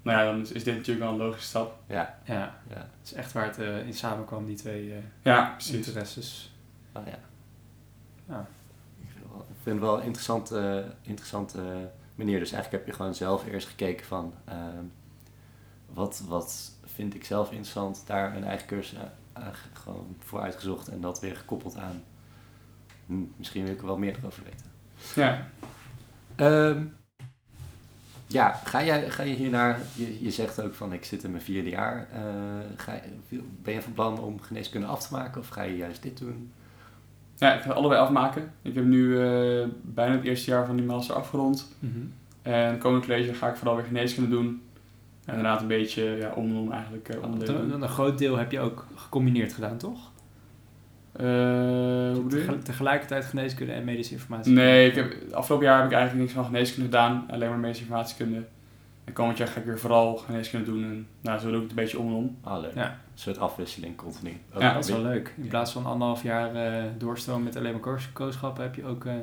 [0.01, 1.75] nou ja, dan is, is dit natuurlijk wel een logische stap.
[1.87, 2.75] ja, Ja, ja.
[2.75, 5.75] het is echt waar het eh, in samenkwam, die twee eh, Ja, precies.
[5.75, 6.53] interesses.
[6.93, 7.19] Oh ja.
[8.27, 8.47] Ja.
[9.01, 11.59] Ik vind het wel, ik vind het wel een interessante, interessante
[12.15, 12.39] manier.
[12.39, 14.33] Dus eigenlijk heb je gewoon zelf eerst gekeken van...
[14.45, 14.83] ehm,
[15.93, 18.03] wat, wat vind ik zelf interessant?
[18.07, 18.97] Daar een eigen cursus
[19.73, 20.87] gewoon voor uitgezocht.
[20.87, 22.03] En dat weer gekoppeld aan...
[23.05, 24.65] hm, misschien wil ik er wel meer over weten.
[25.15, 25.47] Ja.
[26.35, 26.83] Ehm,
[28.27, 29.79] ja, ga, jij, ga je hiernaar...
[29.95, 32.07] Je, je zegt ook van ik zit in mijn vierde jaar.
[32.13, 32.21] Eh,
[32.75, 32.93] ga,
[33.29, 35.41] je- ben je van plan om geneeskunde af te maken?
[35.41, 36.51] Of ga je juist dit doen?
[37.37, 38.51] ja, ik ga allebei afmaken.
[38.61, 41.67] Ik heb nu eh, bijna het eerste jaar van die master afgerond.
[41.79, 41.99] Mhm.
[42.41, 44.61] En komend college ga ik vooral weer geneeskunde doen.
[45.29, 47.45] En inderdaad een beetje ja, om en om eigenlijk uh.
[47.47, 50.11] Een, een groot deel heb je ook gecombineerd gedaan, toch?
[51.13, 51.25] Eh?
[52.29, 54.53] Tegel- Tegelijkertijd geneeskunde en medische informatie.
[54.53, 57.25] Nee, ik heb, afgelopen jaar heb ik eigenlijk niks van geneeskunde gedaan.
[57.29, 58.43] Alleen maar medische informatiekunde.
[59.03, 60.83] En komend jaar ga ik weer vooral geneeskunde doen.
[60.83, 62.37] En nou, zo doe ik het een beetje om en om.
[62.43, 62.75] Ah, leuk.
[62.75, 62.85] Ja.
[62.85, 64.37] Een soort afwisseling, continu.
[64.53, 65.33] Ook Ja, Dat is wel leuk.
[65.37, 69.05] In plaats van anderhalf jaar eh doorstomen met alleen maar koos- kooschappen heb je ook...
[69.05, 69.13] eh,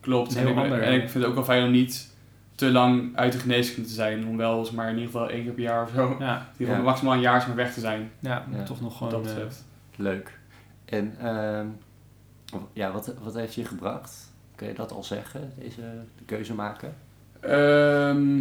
[0.00, 0.34] Klopt.
[0.38, 2.14] Heel en, ik, ander, en ik vind het ook wel fijn om niet
[2.60, 4.26] te lang uit de geneeskunde te zijn.
[4.26, 6.06] Om wel eens maar in ieder geval één keer per jaar of zo.
[6.10, 6.82] In ja, ieder geval Ja.
[6.82, 8.10] maximaal een jaar maar weg te zijn.
[8.18, 9.12] ja, Ja, toch nog gewoon...
[9.12, 9.64] dat eh, betreft.
[9.96, 10.38] Leuk.
[10.84, 11.66] En ehm,
[12.72, 14.32] ja, wat, wat heeft je gebracht?
[14.54, 15.80] Kun je dat al zeggen, deze
[16.16, 16.94] de keuze maken?
[17.40, 18.40] Ehm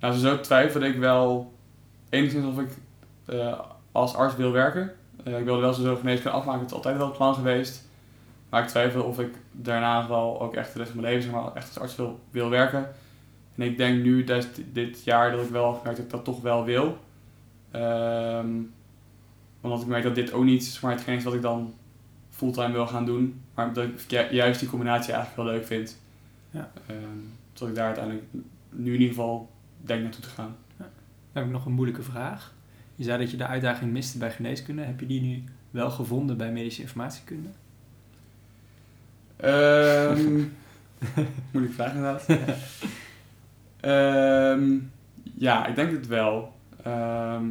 [0.00, 1.52] nou, zo twijfelde ik wel
[2.08, 2.68] enigszins of ik
[3.24, 3.60] eh,
[3.92, 4.92] als arts wil werken.
[5.24, 7.88] Eh, ik wilde wel zo geneeskunde afmaken, het is altijd wel het plan geweest.
[8.52, 11.40] Maar ik twijfel of ik daarna wel ook echt de rest van mijn leven zeg
[11.40, 12.88] maar, echt als arts wil, wil werken.
[13.56, 16.40] En ik denk nu, dat dit jaar, dat ik wel heb dat ik dat toch
[16.40, 16.98] wel wil.
[17.70, 18.48] Ehm,
[19.60, 21.74] omdat ik merk dat dit ook niet zeg maar, hetgeen is wat ik dan
[22.30, 23.40] fulltime wil gaan doen.
[23.54, 25.98] Maar dat ik ju- juist die combinatie eigenlijk wel leuk vind.
[26.50, 26.70] Ja.
[26.86, 26.98] Ehm,
[27.52, 28.24] dat ik daar uiteindelijk
[28.70, 30.56] nu in ieder geval denk naartoe te gaan.
[30.76, 30.86] Dan
[31.32, 32.54] heb ik nog een moeilijke vraag.
[32.94, 34.82] Je zei dat je de uitdaging miste bij geneeskunde.
[34.82, 37.48] Heb je die nu wel gevonden bij medische informatiekunde?
[39.42, 40.42] Ehm
[41.52, 42.26] moeilijke vraag inderdaad.
[43.80, 44.78] Ehm,
[45.34, 46.52] ja, ik denk het wel.
[46.82, 47.44] Ehm,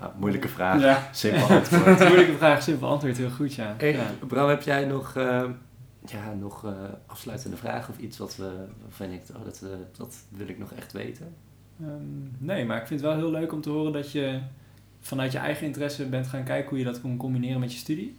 [0.00, 1.08] Ah, moeilijke vraag, ja.
[1.12, 1.98] simpel antwoord.
[2.08, 3.74] moeilijke vraag, simpel antwoord, heel goed ja.
[3.78, 4.10] Hey, ja.
[4.26, 5.50] Bram, heb jij nog, ehm,
[6.06, 6.72] ja, nog eh,
[7.06, 8.50] afsluitende vragen of iets wat we,
[8.82, 11.34] waarvan denkt, oh, dat, eh, dat wil ik nog echt weten?
[11.80, 12.00] Ehm,
[12.38, 14.40] nee, maar ik vind het wel heel leuk om te horen dat je
[15.00, 18.16] vanuit je eigen interesse bent gaan kijken hoe je dat kon combineren met je studie.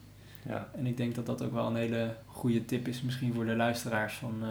[0.48, 3.46] Ja, En ik denk dat dat ook wel een hele goede tip is misschien voor
[3.46, 4.14] de luisteraars.
[4.14, 4.48] Van, eh,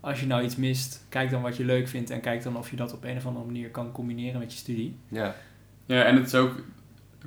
[0.00, 2.70] als je nou iets mist, kijk dan wat je leuk vindt en kijk dan of
[2.70, 4.96] je dat op een of andere manier kan combineren met je studie.
[5.08, 5.34] ja,
[5.86, 6.64] ja, en het is ook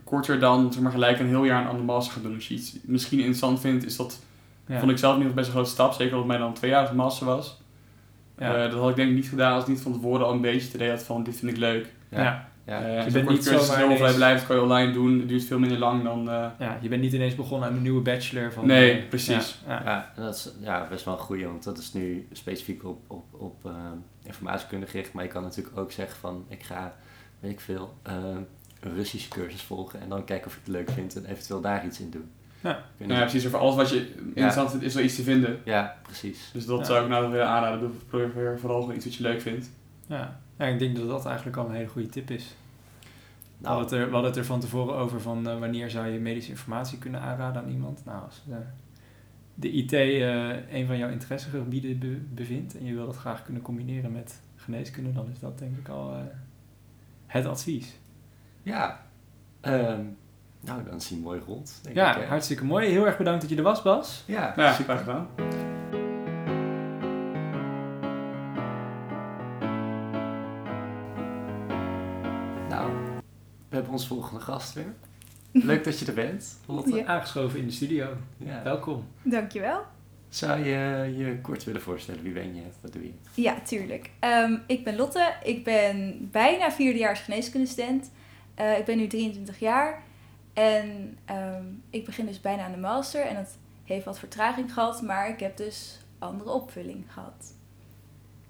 [0.04, 2.36] korter dan zeg maar, gelijk een heel jaar een andere master gaan doen.
[2.36, 4.24] Als je iets misschien interessant vindt, is dat,
[4.68, 4.80] Ja.
[4.80, 5.92] vond ik zelf geval best een grote stap.
[5.94, 7.62] Zeker omdat het mij dan een tweejarige master was.
[8.38, 8.56] ja.
[8.56, 10.42] Eh, dat had ik denk ik niet gedaan als ik niet van tevoren al een
[10.42, 11.94] beetje het idee had van dit vind ik leuk.
[12.10, 12.50] ja, ja.
[12.66, 12.82] Ja.
[12.86, 15.20] Eh, je bent niet zomaar heel vrijblijvend, kan je online doen.
[15.20, 16.30] Het duurt veel minder lang dan...
[16.30, 18.52] eh, Ja, je bent niet ineens begonnen aan een nieuwe bachelor.
[18.54, 19.62] Van, Nee, eh, precies.
[19.68, 20.12] Ja, ja.
[20.16, 23.72] Dat is ja, best wel een goeie, want dat is nu specifiek op, op, op
[24.24, 25.14] informatiekunde gericht.
[25.14, 26.94] Maar je kan natuurlijk ook zeggen van, ik ga,
[27.40, 28.38] weet ik veel, ehm,
[28.80, 31.86] een Russische cursus volgen en dan kijken of ik het leuk vind en eventueel daar
[31.86, 32.32] iets in doen.
[32.62, 32.72] Ja.
[32.74, 33.50] Kun je Nou ja, precies.
[33.50, 35.60] Voor alles wat je interessant vindt, is wel iets te vinden.
[35.66, 36.50] ja, precies.
[36.54, 36.86] Dus dat Ja.
[36.86, 37.80] zou ik nou willen aanraden.
[37.80, 39.70] Doe probeer vooral gewoon iets wat je leuk vindt.
[40.08, 40.40] Ja.
[40.58, 42.56] Ja, ik denk dat dat eigenlijk al een hele goede tip is.
[43.58, 45.90] We, Nou, hadden het er, we hadden het er van tevoren over van eh, wanneer
[45.90, 48.02] zou je medische informatie kunnen aanraden aan iemand.
[48.06, 48.56] Nou, als eh,
[49.56, 53.62] de IT eh, een van jouw interessegebieden be- bevindt en je wil dat graag kunnen
[53.62, 56.18] combineren met geneeskunde, dan is dat denk ik al eh,
[57.28, 57.98] het advies.
[58.64, 59.02] Ja,
[59.62, 60.02] ehm,
[60.66, 62.22] Nou, dan is hij mooi rond, denk Ja, ik.
[62.22, 62.28] hè?
[62.28, 62.88] hartstikke mooi.
[62.90, 64.24] Heel erg bedankt dat je er was, Bas.
[64.28, 64.98] Ja, ja, super.
[64.98, 65.63] graag gedaan.
[73.94, 74.94] Onze volgende gast weer.
[75.52, 76.96] Leuk dat je er bent, Lotte.
[76.96, 77.06] Ja.
[77.06, 78.08] Aangeschoven in de studio.
[78.38, 78.64] Ja.
[78.64, 79.08] Welkom.
[79.22, 79.82] Dankjewel.
[80.30, 82.24] Zou je je kort willen voorstellen?
[82.24, 82.62] Wie ben je?
[82.82, 83.12] Wat doe je?
[83.34, 84.10] Ja, tuurlijk.
[84.20, 85.34] Ehm, ik ben Lotte.
[85.44, 88.12] Ik ben bijna vierdejaars geneeskundestudent.
[88.56, 90.04] Eh ik ben nu 23 jaar.
[90.54, 93.22] En ehm, ik begin dus bijna aan de master.
[93.22, 95.02] En dat heeft wat vertraging gehad.
[95.02, 97.54] Maar ik heb dus andere opvulling gehad.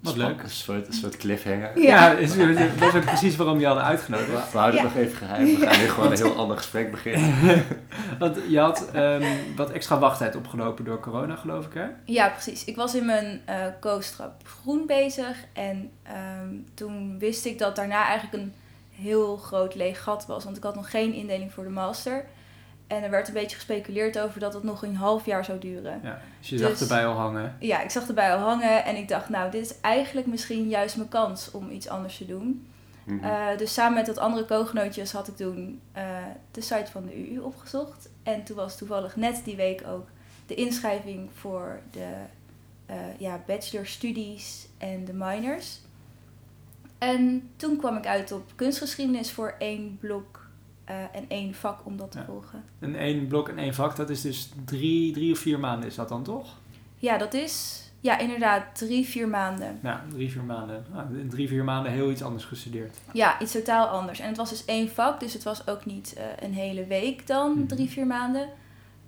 [0.04, 0.42] Wat leuk.
[0.42, 1.80] Een soort, een soort cliffhanger.
[1.80, 1.82] Ja.
[1.82, 4.28] Ja, is- dat is ook precies waarom je hadden uitgenodigd.
[4.30, 4.86] We, we houden Ja.
[4.86, 5.44] het nog even geheim.
[5.44, 7.34] We gaan nu gewoon een heel ander gesprek beginnen.
[8.18, 9.24] Want je had ehm,
[9.56, 11.86] wat extra wachttijd opgelopen door corona, geloof ik, hè?
[12.04, 12.64] Ja, precies.
[12.64, 15.36] Ik was in mijn eh co-strap groen bezig.
[15.52, 18.52] En ehm, toen wist ik dat daarna eigenlijk een
[18.90, 20.44] heel groot leeg gat was.
[20.44, 22.24] Want ik had nog geen indeling voor de master.
[22.96, 26.00] En er werd een beetje gespeculeerd over dat het nog een half jaar zou duren.
[26.02, 27.56] Ja, dus je Dus- zag erbij al hangen.
[27.60, 30.96] Ja, ik zag erbij al hangen en ik dacht, nou, dit is eigenlijk misschien juist
[30.96, 32.66] mijn kans om iets anders te doen.
[33.22, 36.04] Eh, dus samen met wat andere co-genootjes had ik toen eh,
[36.50, 38.08] de site van de UU opgezocht.
[38.22, 40.08] En toen was toevallig net die week ook
[40.46, 42.08] de inschrijving voor de
[42.86, 45.80] eh ja, bachelorstudies en de minors.
[46.98, 50.43] En toen kwam ik uit op kunstgeschiedenis voor één blok
[50.84, 52.24] eh, en één vak om dat te Ja.
[52.24, 52.64] volgen.
[52.78, 55.94] En één blok en één vak, dat is dus drie, drie of vier maanden is
[55.94, 56.56] dat dan toch?
[56.96, 59.78] Ja, dat is ja, inderdaad drie, vier maanden.
[59.82, 60.84] Ja, drie, vier maanden.
[60.92, 62.96] Nou, in drie, vier maanden heel iets anders gestudeerd.
[63.12, 64.18] Ja, iets totaal anders.
[64.20, 67.26] En het was dus één vak, dus het was ook niet eh, een hele week
[67.26, 67.66] dan, Mhm.
[67.66, 68.48] drie, vier maanden.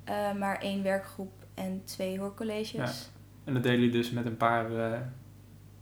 [0.04, 2.72] Eh, maar één werkgroep en twee hoorcolleges.
[2.72, 2.90] Ja.
[3.44, 4.66] En dat deden jullie dus met een paar,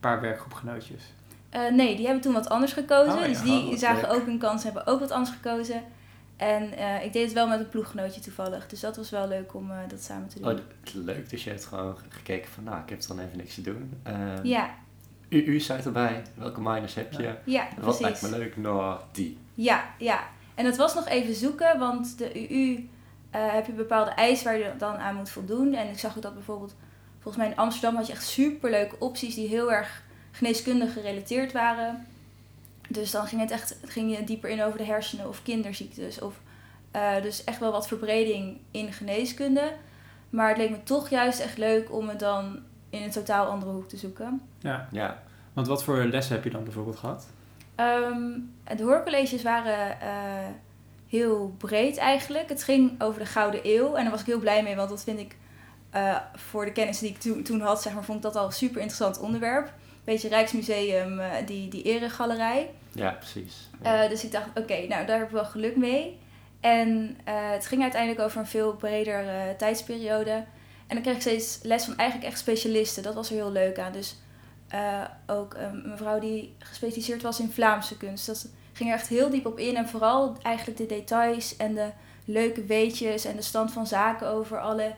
[0.01, 1.13] paar werkgroepgenootjes.
[1.55, 3.13] Eh, nee, die hebben toen wat anders gekozen.
[3.15, 3.27] Oh, ja.
[3.27, 4.21] dus die Oh, zagen leuk.
[4.21, 5.83] ook een kans, hebben ook wat anders gekozen.
[6.37, 8.69] En eh, ik deed het wel met een ploeggenootje toevallig.
[8.69, 10.53] Dus dat was wel leuk om eh, dat samen te doen.
[10.53, 10.59] Oh,
[10.95, 11.31] leuk.
[11.31, 14.03] Dus je hebt gewoon gekeken van, nou, ik heb dan even niks te doen.
[14.07, 14.71] Uh, ja,
[15.29, 16.23] UU staat erbij.
[16.35, 17.23] Welke minors heb je?
[17.23, 17.37] Ja.
[17.45, 18.37] ja, Wat lijkt precies.
[18.37, 18.57] me leuk?
[18.57, 19.39] Nou, die.
[19.55, 20.21] Ja, ja.
[20.55, 22.89] En het was nog even zoeken, want de UU
[23.31, 25.75] heb je bepaalde eisen waar je dan aan moet voldoen.
[25.75, 26.75] En ik zag ook dat bijvoorbeeld,
[27.21, 30.03] volgens mij in Amsterdam had je echt superleuke opties die heel erg
[30.35, 32.07] geneeskundig gerelateerd waren.
[32.89, 36.21] Dus dan ging het echt ging je dieper in over de hersenen of kinderziektes.
[36.21, 36.35] Of,
[36.91, 39.73] eh, dus echt wel wat verbreding in geneeskunde.
[40.31, 42.59] Maar het leek me toch juist echt leuk om het dan
[42.91, 44.41] in een totaal andere hoek te zoeken.
[44.59, 45.23] Ja, Ja.
[45.53, 47.27] want wat voor lessen heb je dan bijvoorbeeld gehad?
[47.75, 48.31] Ehm,
[48.77, 50.09] de hoorcolleges waren eh,
[51.09, 52.49] heel breed eigenlijk.
[52.49, 53.95] Het ging over de Gouden Eeuw.
[53.95, 55.37] En daar was ik heel blij mee, want dat vind ik
[55.91, 58.47] eh, voor de kennis die ik toen- toen had, zeg maar, vond ik dat al
[58.47, 59.73] een super interessant onderwerp.
[60.05, 62.71] Beetje Rijksmuseum, eh, die, die eregalerij.
[62.93, 63.71] Ja, precies.
[63.83, 64.03] Ja.
[64.03, 66.19] Eh, dus ik dacht, oké, nou daar heb ik wel geluk mee.
[66.61, 69.25] En eh, het ging uiteindelijk over een veel breder
[69.57, 70.45] tijdsperiode.
[70.87, 73.03] En dan kreeg ik steeds les van eigenlijk echt specialisten.
[73.03, 73.93] Dat was er heel leuk aan.
[73.93, 74.17] Dus
[75.27, 78.27] ook een mevrouw die gespecialiseerd was in Vlaamse kunst.
[78.27, 79.77] Dat ging er echt heel diep op in.
[79.77, 81.91] En vooral eigenlijk de details en de
[82.25, 84.95] leuke weetjes en de stand van zaken over alle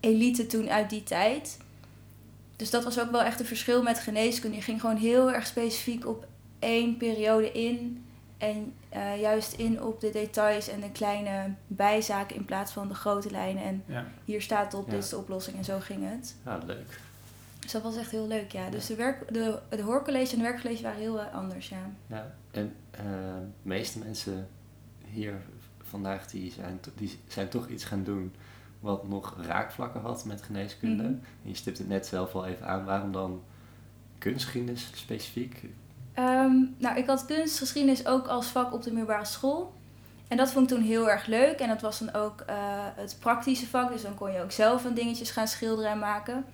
[0.00, 1.58] elite toen uit die tijd.
[2.56, 4.56] Dus dat was ook wel echt een verschil met geneeskunde.
[4.56, 6.26] Je ging gewoon heel erg specifiek op
[6.58, 8.04] één periode in.
[8.38, 12.94] En eh, juist in op de details en de kleine bijzaken in plaats van de
[12.94, 13.62] grote lijnen.
[13.62, 14.04] En Ja.
[14.24, 14.90] hier staat op, Ja.
[14.94, 16.34] dit is de oplossing en zo ging het.
[16.44, 17.00] Ja, leuk.
[17.58, 18.70] Dus dat was echt heel leuk, ja.
[18.70, 21.90] Dus de, werk, de, de hoorcollege en de werkcollege waren heel eh, anders, ja.
[22.06, 22.34] Ja.
[22.50, 23.00] En eh,
[23.62, 24.48] de meeste mensen
[25.04, 25.34] hier
[25.82, 28.34] vandaag die zijn, to- die zijn toch iets gaan doen
[28.86, 31.02] wat nog raakvlakken had met geneeskunde.
[31.02, 31.12] Mhm.
[31.12, 32.84] En je stipt het net zelf al even aan.
[32.84, 33.42] Waarom dan
[34.18, 35.64] kunstgeschiedenis specifiek?
[36.14, 39.74] Ehm, nou, ik had kunstgeschiedenis ook als vak op de middelbare school.
[40.28, 41.58] En dat vond ik toen heel erg leuk.
[41.58, 42.56] En dat was dan ook eh,
[42.94, 43.92] het praktische vak.
[43.92, 46.44] Dus dan kon je ook zelf een dingetjes gaan schilderen en maken.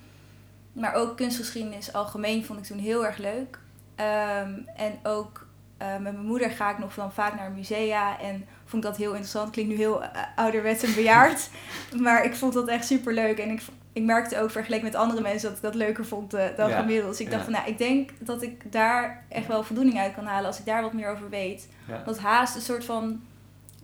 [0.73, 3.59] Maar ook kunstgeschiedenis algemeen vond ik toen heel erg leuk.
[3.95, 8.21] Ehm, en ook eh, met mijn moeder ga ik nog dan vaak naar musea.
[8.21, 9.51] En vond dat heel interessant.
[9.51, 11.51] Klinkt nu heel eh, ouderwets en bejaard.
[12.07, 13.39] maar ik vond dat echt super leuk.
[13.39, 16.45] En ik, ik merkte ook vergeleken met andere mensen dat ik dat leuker vond eh,
[16.57, 17.11] dan Ja, gemiddeld.
[17.11, 17.51] Dus ik dacht ja.
[17.51, 20.65] van nou, ik denk dat ik daar echt wel voldoening uit kan halen als ik
[20.67, 21.69] daar wat meer over weet.
[21.89, 22.03] Ja.
[22.05, 23.21] Dat haast een soort van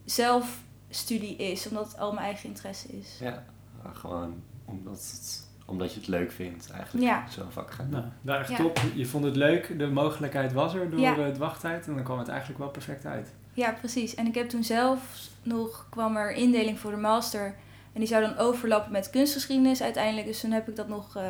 [0.05, 3.17] zelfstudie is, omdat het al mijn eigen interesse is.
[3.21, 3.43] Ja,
[3.83, 7.25] maar gewoon omdat, het, omdat je het leuk vindt eigenlijk Ja.
[7.29, 8.01] zo'n vak gaan doen.
[8.01, 8.57] Nou, daar echt Ja.
[8.57, 8.81] top.
[8.95, 11.19] Je vond het leuk, de mogelijkheid was er door Ja.
[11.19, 11.87] het wachttijd.
[11.87, 13.35] En dan kwam het eigenlijk wel perfect uit.
[13.59, 14.15] Ja, precies.
[14.15, 15.01] En ik heb toen zelf
[15.43, 17.55] nog, kwam er indeling voor de master.
[17.93, 20.27] En die zou dan overlappen met kunstgeschiedenis uiteindelijk.
[20.27, 21.23] Dus toen heb ik dat nog eh,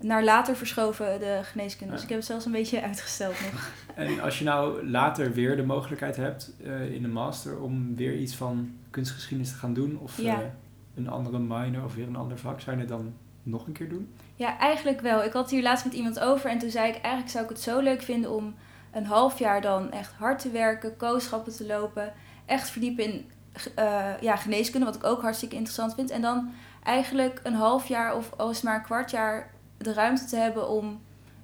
[0.00, 1.92] naar later verschoven, de geneeskunde.
[1.92, 3.70] Dus ik heb het zelfs een beetje uitgesteld nog.
[3.94, 8.16] En als je nou later weer de mogelijkheid hebt eh, in de master om weer
[8.16, 10.40] iets van kunstgeschiedenis te gaan doen, of Ja.
[10.40, 10.46] eh,
[10.94, 13.88] een andere minor of weer een ander vak, zou je het dan nog een keer
[13.88, 14.12] doen?
[14.36, 15.24] Ja, eigenlijk wel.
[15.24, 17.50] Ik had het hier laatst met iemand over en toen zei ik eigenlijk zou ik
[17.50, 18.54] het zo leuk vinden om
[18.98, 22.12] een half jaar dan echt hard te werken, kooschappen te lopen,
[22.46, 23.30] echt verdiepen in
[23.74, 26.10] eh, ja, geneeskunde, wat ik ook hartstikke interessant vind.
[26.10, 26.52] En dan
[26.84, 30.36] eigenlijk een half jaar of al is het maar een kwart jaar de ruimte te
[30.36, 31.00] hebben om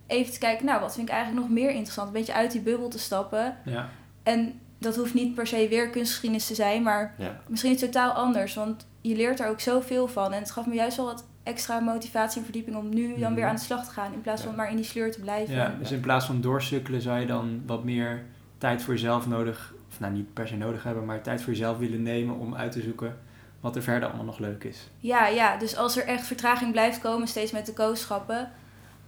[0.06, 2.60] even te kijken, nou wat vind ik eigenlijk nog meer interessant, een beetje uit die
[2.60, 3.56] bubbel te stappen.
[3.64, 3.88] Ja.
[4.22, 7.40] En dat hoeft niet per se weer kunstgeschiedenis te zijn, maar Ja.
[7.46, 8.54] misschien iets totaal anders.
[8.54, 10.32] Want je leert er ook zoveel van.
[10.32, 13.34] En het gaf me juist wel wat extra motivatie en verdieping om nu dan Mhm.
[13.34, 14.12] weer aan de slag te gaan.
[14.12, 14.56] In plaats van Ja.
[14.56, 15.54] maar in die sleur te blijven.
[15.54, 18.22] Ja, dus in plaats van doorsukkelen zou je dan wat meer
[18.58, 21.78] tijd voor jezelf nodig, of nou niet per se nodig hebben, maar tijd voor jezelf
[21.78, 23.18] willen nemen om uit te zoeken
[23.60, 24.88] wat er verder allemaal nog leuk is.
[24.98, 28.50] Ja, ja, dus als er echt vertraging blijft komen, steeds met de kooschappen.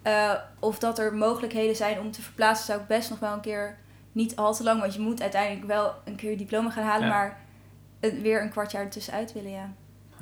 [0.03, 3.41] eh, of dat er mogelijkheden zijn om te verplaatsen, zou ik best nog wel een
[3.41, 3.77] keer
[4.13, 4.81] niet al te lang.
[4.81, 7.13] Want je moet uiteindelijk wel een keer je diploma gaan halen, Ja.
[7.15, 7.41] maar
[8.01, 9.71] een- weer een kwart jaar ertussenuit willen, ja.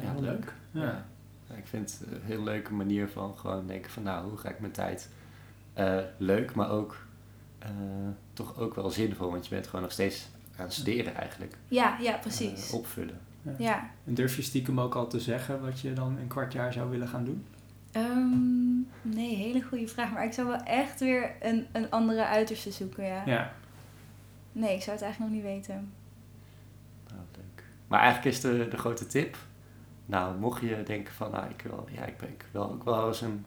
[0.02, 0.52] Ja, leuk.
[0.70, 1.04] Ja.
[1.56, 4.60] Ik vind het een heel leuke manier van gewoon denken van nou, hoe ga ik
[4.60, 5.08] mijn tijd
[5.72, 6.96] eh, leuk, maar ook
[7.58, 7.68] eh,
[8.32, 9.30] toch ook wel zinvol.
[9.30, 11.56] Want je bent gewoon nog steeds aan het studeren eigenlijk.
[11.68, 12.70] Ja, ja, Eh, precies.
[12.70, 13.18] opvullen.
[13.58, 13.90] ja.
[14.04, 16.90] En durf je stiekem ook al te zeggen wat je dan een kwart jaar zou
[16.90, 17.44] willen gaan doen?
[17.92, 20.12] Ehm, nee, hele goede vraag.
[20.12, 23.22] Maar ik zou wel echt weer een, een andere uiterste zoeken, ja.
[23.26, 23.52] Ja.
[24.52, 25.92] Nee, ik zou het eigenlijk nog niet weten.
[27.08, 27.64] Nou, leuk.
[27.88, 29.36] Maar eigenlijk is de, de grote tip.
[30.06, 33.06] Nou, mocht je denken van nou, ik wil, ja, ik ben ik wil ook wel
[33.08, 33.44] eens een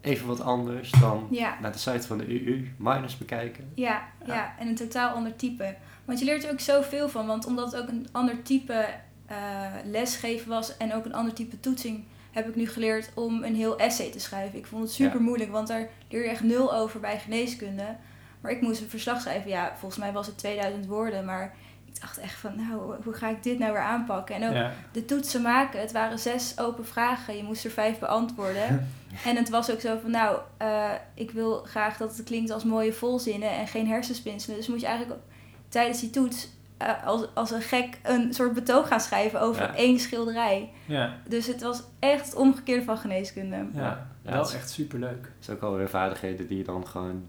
[0.00, 3.70] even wat anders dan Ja, naar de site van de UU, minus bekijken.
[3.74, 4.54] ja, ja.
[4.58, 5.74] En een totaal ander type.
[6.04, 7.26] Want je leert er ook zoveel van.
[7.26, 8.86] Want omdat het ook een ander type
[9.26, 9.36] eh,
[9.84, 13.78] lesgeven was en ook een ander type toetsing, heb ik nu geleerd om een heel
[13.78, 14.58] essay te schrijven.
[14.58, 15.22] Ik vond het super Ja.
[15.22, 17.96] moeilijk, want daar leer je echt nul over bij geneeskunde.
[18.40, 19.50] Maar ik moest een verslag schrijven.
[19.50, 21.54] Ja, volgens mij was het 2000 woorden, maar
[22.00, 24.34] dacht echt van, nou, hoe ga ik dit nou weer aanpakken?
[24.34, 24.72] En ook ja.
[24.92, 25.80] de toetsen maken.
[25.80, 27.36] Het waren zes open vragen.
[27.36, 28.88] Je moest er vijf beantwoorden.
[29.28, 32.64] en het was ook zo van, nou, eh, ik wil graag dat het klinkt als
[32.64, 34.56] mooie volzinnen en geen hersenspinselen.
[34.56, 35.26] Dus moet je eigenlijk ook
[35.68, 39.74] tijdens die toets eh, als, als een gek een soort betoog gaan schrijven over Ja.
[39.74, 40.70] één schilderij.
[40.86, 41.14] Ja.
[41.28, 43.56] Dus het was echt het omgekeerde van geneeskunde.
[43.74, 44.06] Ja.
[44.22, 45.24] Ja, wel het is- echt superleuk.
[45.38, 47.24] Het is ook alweer vaardigheden die je dan gewoon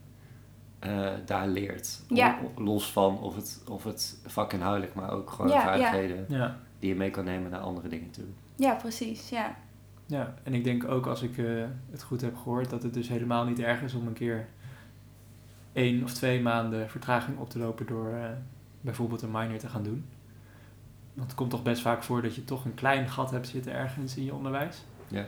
[0.80, 2.02] eh, daar leert.
[2.08, 2.40] Ja.
[2.56, 6.58] Los van of het, of het vakinhoudelijk, maar ook gewoon Ja, vaardigheden Ja.
[6.80, 8.26] die je mee kan nemen naar andere dingen toe.
[8.56, 9.30] Ja, precies.
[9.30, 9.56] Ja.
[10.06, 11.46] Ja, en ik denk ook als ik eh,
[11.92, 14.48] het goed heb gehoord, dat het dus helemaal niet erg is om een keer
[15.74, 18.30] één of twee maanden vertraging op te lopen door eh,
[18.82, 20.06] bijvoorbeeld een minor te gaan doen.
[21.14, 23.74] Want het komt toch best vaak voor dat je toch een klein gat hebt zitten
[23.74, 24.86] ergens in je onderwijs.
[25.08, 25.26] Ja.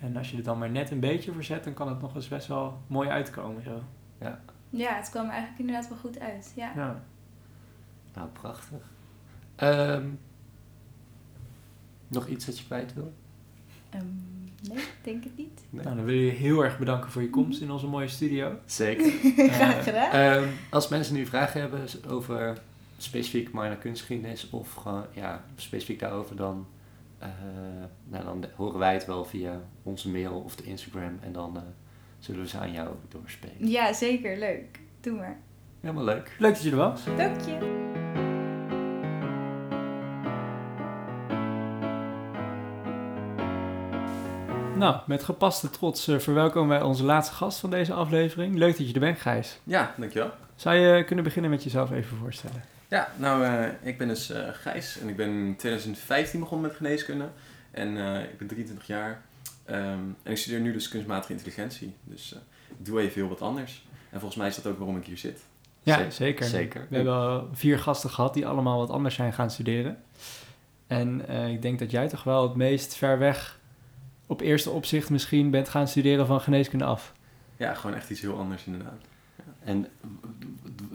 [0.00, 2.14] En als je er dan maar net een beetje voor zet, dan kan het nog
[2.14, 3.62] eens best wel mooi uitkomen.
[3.62, 3.82] Zo.
[4.20, 4.40] ja,
[4.84, 6.52] het kwam eigenlijk inderdaad wel goed uit.
[6.54, 6.72] Ja.
[6.76, 7.02] Ja.
[8.14, 8.90] Nou, prachtig.
[9.56, 10.08] Ehm,
[12.08, 13.12] nog iets dat je kwijt wil?
[13.90, 14.04] Ehm,
[14.68, 15.64] nee, ik denk het niet.
[15.70, 15.84] Nee.
[15.84, 18.58] Nou, dan wil je je heel erg bedanken voor je komst in onze mooie studio.
[18.64, 19.10] Zeker.
[19.50, 20.10] Graag gedaan.
[20.10, 22.58] Ehm, als mensen nu vragen hebben over
[22.96, 26.66] specifiek minor kunstgeschiedenis of gewoon ja, specifiek daarover, dan,
[27.18, 27.28] eh,
[28.04, 31.62] nou, dan horen wij het wel via onze mail of de Instagram en dan eh,
[32.18, 33.68] zullen we ze aan jou doorspelen.
[33.68, 34.38] Ja, zeker.
[34.38, 34.80] Leuk.
[35.00, 35.38] Doe maar.
[35.80, 36.36] Helemaal leuk.
[36.38, 37.04] Leuk dat je er was.
[37.16, 37.84] Dank je.
[44.76, 48.54] Nou, met gepaste trots eh, verwelkomen wij onze laatste gast van deze aflevering.
[48.56, 49.60] Leuk dat je er bent, Gijs.
[49.64, 50.30] Ja, dankjewel.
[50.56, 52.62] Zou je kunnen beginnen met jezelf even voorstellen?
[52.88, 56.76] Ja, nou, eh, ik ben dus eh, Gijs en ik ben in 2015 begonnen met
[56.76, 57.28] geneeskunde.
[57.70, 59.22] En eh, ik ben 23 jaar.
[59.66, 61.94] Ehm, en ik studeer nu dus kunstmatige intelligentie.
[62.04, 62.38] Dus eh,
[62.78, 63.86] ik doe even heel wat anders.
[64.10, 65.40] En volgens mij is dat ook waarom ik hier zit.
[65.82, 66.86] Ja, Zeker, zeker.
[66.88, 70.02] We hebben al vier gasten gehad die allemaal wat anders zijn gaan studeren.
[70.86, 73.60] En eh, ik denk dat jij toch wel het meest ver weg,
[74.26, 77.12] op eerste opzicht misschien, bent gaan studeren van geneeskunde af.
[77.56, 79.00] Ja, gewoon echt iets heel anders inderdaad.
[79.64, 79.86] En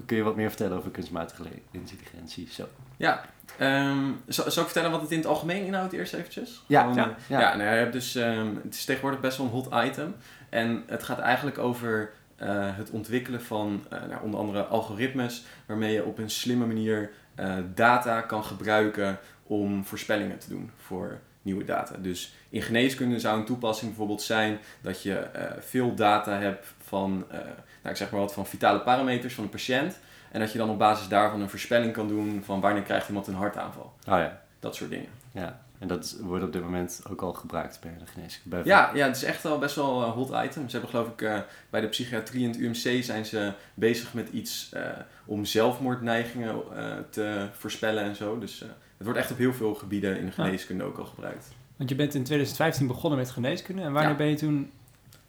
[0.06, 2.48] kun je wat meer vertellen over kunstmatige intelligentie?
[2.52, 2.68] Zo.
[3.02, 3.22] Ja,
[3.58, 6.64] ehm, zal, zal ik vertellen wat het in het algemeen inhoudt eerst eventjes?
[6.68, 7.40] Ja, Gewoon, ja, eh, ja.
[7.40, 7.56] ja.
[7.56, 10.16] nou, je hebt dus, ehm, het is tegenwoordig best wel een hot item.
[10.50, 15.94] En het gaat eigenlijk over eh, het ontwikkelen van eh, nou, onder andere algoritmes waarmee
[15.94, 17.12] je op een slimme manier
[17.74, 21.96] data kan gebruiken om voorspellingen te doen voor nieuwe data.
[21.98, 25.28] Dus in geneeskunde zou een toepassing bijvoorbeeld zijn dat je
[25.60, 30.00] veel data hebt van, nou, ik zeg maar wat, van vitale parameters van een patiënt.
[30.32, 33.28] En dat je dan op basis daarvan een voorspelling kan doen van wanneer krijgt iemand
[33.28, 33.94] een hartaanval.
[34.00, 34.42] Oh ja.
[34.60, 35.10] Dat soort dingen.
[35.32, 35.62] ja.
[35.80, 38.62] En dat wordt op dit moment ook al gebruikt bij de geneeskunde.
[38.64, 40.66] Ja, ja, het is echt wel best wel een hot item.
[40.70, 44.30] Ze hebben geloof ik eh, bij de psychiatrie in het UMC zijn ze bezig met
[44.30, 44.82] iets eh,
[45.26, 48.40] om zelfmoordneigingen eh, te voorspellen en zo.
[48.40, 48.68] Dus eh,
[48.98, 51.48] het wordt echt op heel veel gebieden in de geneeskunde ook al gebruikt.
[51.78, 53.82] Want je bent in 2015 begonnen met geneeskunde.
[53.82, 54.18] En wanneer Ja.
[54.18, 54.72] ben je toen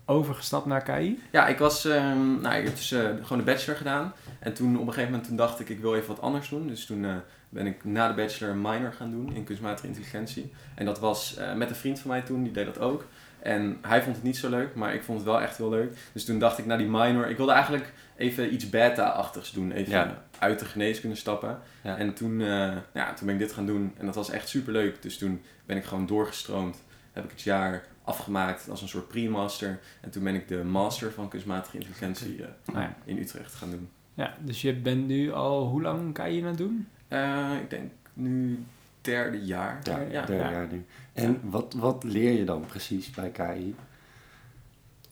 [0.05, 1.23] overgestapt naar KI?
[1.33, 4.13] Ja, ik was, ehm, nou, ik heb dus eh, gewoon de bachelor gedaan.
[4.39, 6.67] En toen op een gegeven moment toen dacht ik, ik wil even wat anders doen.
[6.69, 7.15] Dus toen eh,
[7.49, 10.53] ben ik na de bachelor een minor gaan doen in kunstmatige intelligentie.
[10.75, 13.05] En dat was eh, met een vriend van mij toen, die deed dat ook.
[13.43, 15.97] En hij vond het niet zo leuk, maar ik vond het wel echt heel leuk.
[16.13, 19.73] Dus toen dacht ik na die minor, ik wilde eigenlijk even iets beta-achtigs doen.
[19.73, 20.23] Even Ja.
[20.39, 21.59] uit de geneeskunde stappen.
[21.83, 21.97] Ja.
[21.97, 24.73] En toen, eh, ja, toen ben ik dit gaan doen en dat was echt super
[24.73, 25.03] leuk.
[25.03, 26.77] Dus toen ben ik gewoon doorgestroomd.
[27.13, 29.81] Heb ik het jaar afgemaakt als een soort pre-master.
[30.01, 32.97] En toen ben ik de master van kunstmatige intelligentie eh, Nou ja.
[33.05, 33.89] in Utrecht gaan doen.
[34.15, 36.89] ja, dus je bent nu al hoe lang KI aan het doen?
[37.09, 38.65] Eh, ik denk nu
[39.01, 39.81] derde jaar.
[39.83, 40.27] Ja, ja.
[40.27, 40.85] derde jaar nu.
[41.13, 43.75] En wat, wat leer je dan precies bij KI?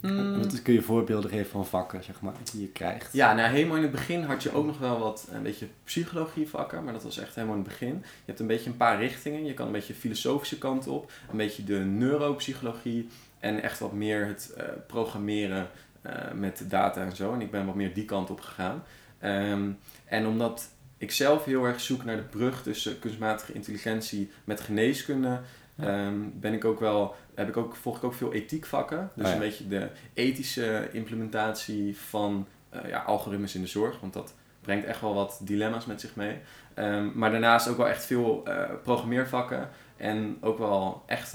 [0.00, 0.38] Mm.
[0.38, 3.12] Wat kun je voorbeelden geven van vakken, zeg maar, die je krijgt?
[3.12, 6.48] Ja, nou helemaal in het begin had je ook nog wel wat, een beetje psychologie
[6.48, 7.94] vakken, maar dat was echt helemaal in het begin.
[7.94, 9.44] Je hebt een beetje een paar richtingen.
[9.44, 13.92] Je kan een beetje de filosofische kant op, een beetje de neuropsychologie en echt wat
[13.92, 15.68] meer het eh, programmeren
[16.02, 17.32] eh, met data en zo.
[17.32, 18.82] En ik ben wat meer die kant op gegaan.
[19.18, 19.70] Ehm,
[20.04, 25.40] en omdat ik zelf heel erg zoek naar de brug tussen kunstmatige intelligentie met geneeskunde,
[25.74, 25.86] Ja.
[25.86, 29.10] ehm, ben ik ook wel, heb ik ook, volg ik ook veel ethiekvakken.
[29.14, 29.34] Dus Oh ja.
[29.34, 34.00] een beetje de ethische implementatie van eh, ja, algoritmes in de zorg.
[34.00, 36.38] Want dat brengt echt wel wat dilemma's met zich mee.
[36.74, 39.68] Ehm, maar daarnaast ook wel echt veel eh, programmeervakken.
[39.96, 41.32] En ook wel echt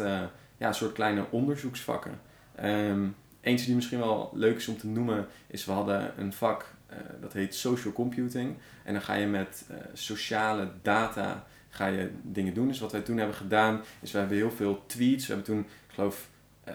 [0.57, 2.19] ja, een soort kleine onderzoeksvakken.
[2.55, 3.07] Ehm,
[3.41, 6.97] eentje die misschien wel leuk is om te noemen is we hadden een vak eh,
[7.21, 8.55] dat heet social computing.
[8.83, 12.67] En dan ga je met sociale data ga je dingen doen.
[12.67, 15.27] Dus wat wij toen hebben gedaan is we hebben heel veel tweets.
[15.27, 16.27] We hebben toen geloof
[16.63, 16.73] eh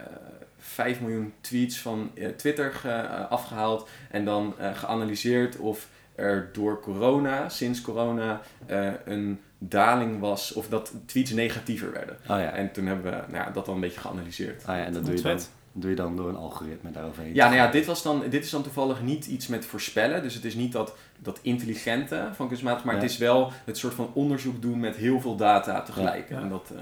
[0.58, 3.88] 5 miljoen tweets van eh, Twitter ge- eh, afgehaald.
[4.10, 10.52] En dan eh, geanalyseerd of er door corona, sinds corona, eh, een daling was.
[10.52, 12.16] Of dat tweets negatiever werden.
[12.22, 12.52] Oh ja.
[12.52, 14.62] En toen hebben we nou ja, dat dan een beetje geanalyseerd.
[14.66, 15.50] Ah ja, en dat doe je, dan, vet.
[15.72, 17.34] doe je dan door een algoritme daaroverheen.
[17.34, 20.22] Ja, nou ja, dit, was dan, dit is dan toevallig niet iets met voorspellen.
[20.22, 23.00] Dus het is niet dat, dat intelligente van kunstmatig, maar Ja.
[23.00, 26.28] het is wel het soort van onderzoek doen met heel veel data tegelijk.
[26.28, 26.40] Ja.
[26.40, 26.80] En dat, eh,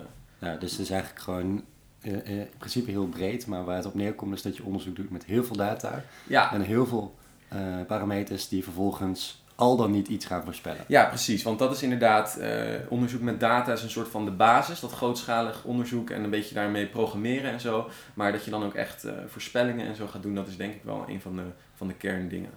[0.49, 1.65] Ja, dus het is eigenlijk gewoon
[2.03, 5.25] in principe heel breed, maar waar het op neerkomt is dat je onderzoek doet met
[5.25, 7.15] heel veel data ja, en heel veel
[7.49, 10.85] eh, parameters die vervolgens al dan niet iets gaan voorspellen.
[10.89, 11.43] Ja, precies.
[11.43, 14.81] Want dat is inderdaad, eh, onderzoek met data is een soort van de basis.
[14.81, 17.91] Dat grootschalig onderzoek en een beetje daarmee programmeren en zo.
[18.15, 20.75] Maar dat je dan ook echt eh, voorspellingen en zo gaat doen, dat is denk
[20.75, 21.45] ik wel een van de,
[21.75, 22.51] van de kerndingen.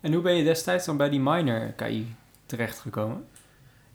[0.00, 2.14] En hoe ben je destijds dan bij die minor KI
[2.46, 3.26] terechtgekomen?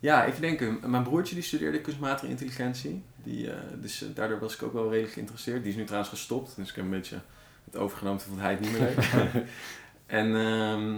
[0.00, 0.78] Ja, even denken.
[0.86, 3.02] Mijn broertje die studeerde kunstmatige intelligentie.
[3.24, 5.62] Die, eh, dus eh, daardoor was ik ook wel redelijk geïnteresseerd.
[5.62, 7.18] Die is nu trouwens gestopt, dus ik heb een beetje
[7.64, 8.20] het overgenomen.
[8.20, 9.04] Toen vond hij het niet meer leuk.
[10.06, 10.94] en ehm,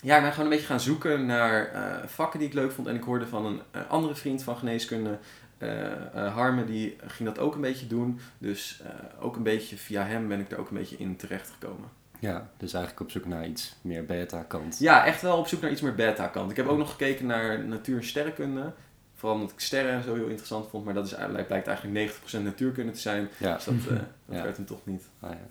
[0.00, 2.86] ja, ik ben gewoon een beetje gaan zoeken naar eh, vakken die ik leuk vond.
[2.86, 5.18] En ik hoorde van een andere vriend van geneeskunde,
[5.58, 8.20] eh, Harme, die ging dat ook een beetje doen.
[8.38, 8.82] Dus
[9.20, 11.88] ook een beetje via hem ben ik er ook een beetje in terechtgekomen.
[12.18, 14.78] Ja, dus eigenlijk op zoek naar iets meer beta-kant.
[14.78, 16.50] Ja, echt wel op zoek naar iets meer beta-kant.
[16.50, 18.72] Ik heb ook nog gekeken naar natuur- en sterrenkunde.
[19.18, 20.84] Vooral omdat ik sterren en zo heel interessant vond.
[20.84, 21.14] Maar dat is,
[21.46, 23.28] blijkt eigenlijk 90% natuurkunde te zijn.
[23.38, 23.54] Ja.
[23.54, 24.00] Dus dat, eh, dat
[24.36, 24.42] Ja.
[24.42, 25.02] werd hem toch niet.
[25.20, 25.46] Ah, ja.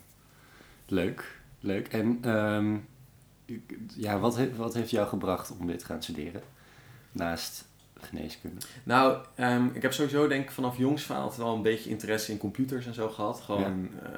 [0.86, 1.88] Leuk, leuk.
[1.88, 2.78] En ehm,
[3.95, 6.41] ja, wat, heeft wat heeft jou gebracht om dit te gaan studeren?
[7.11, 7.68] Naast
[7.99, 8.61] geneeskunde.
[8.84, 12.32] Nou, ehm, ik heb sowieso denk ik vanaf jongs van altijd wel een beetje interesse
[12.32, 13.39] in computers en zo gehad.
[13.41, 14.09] Gewoon eh,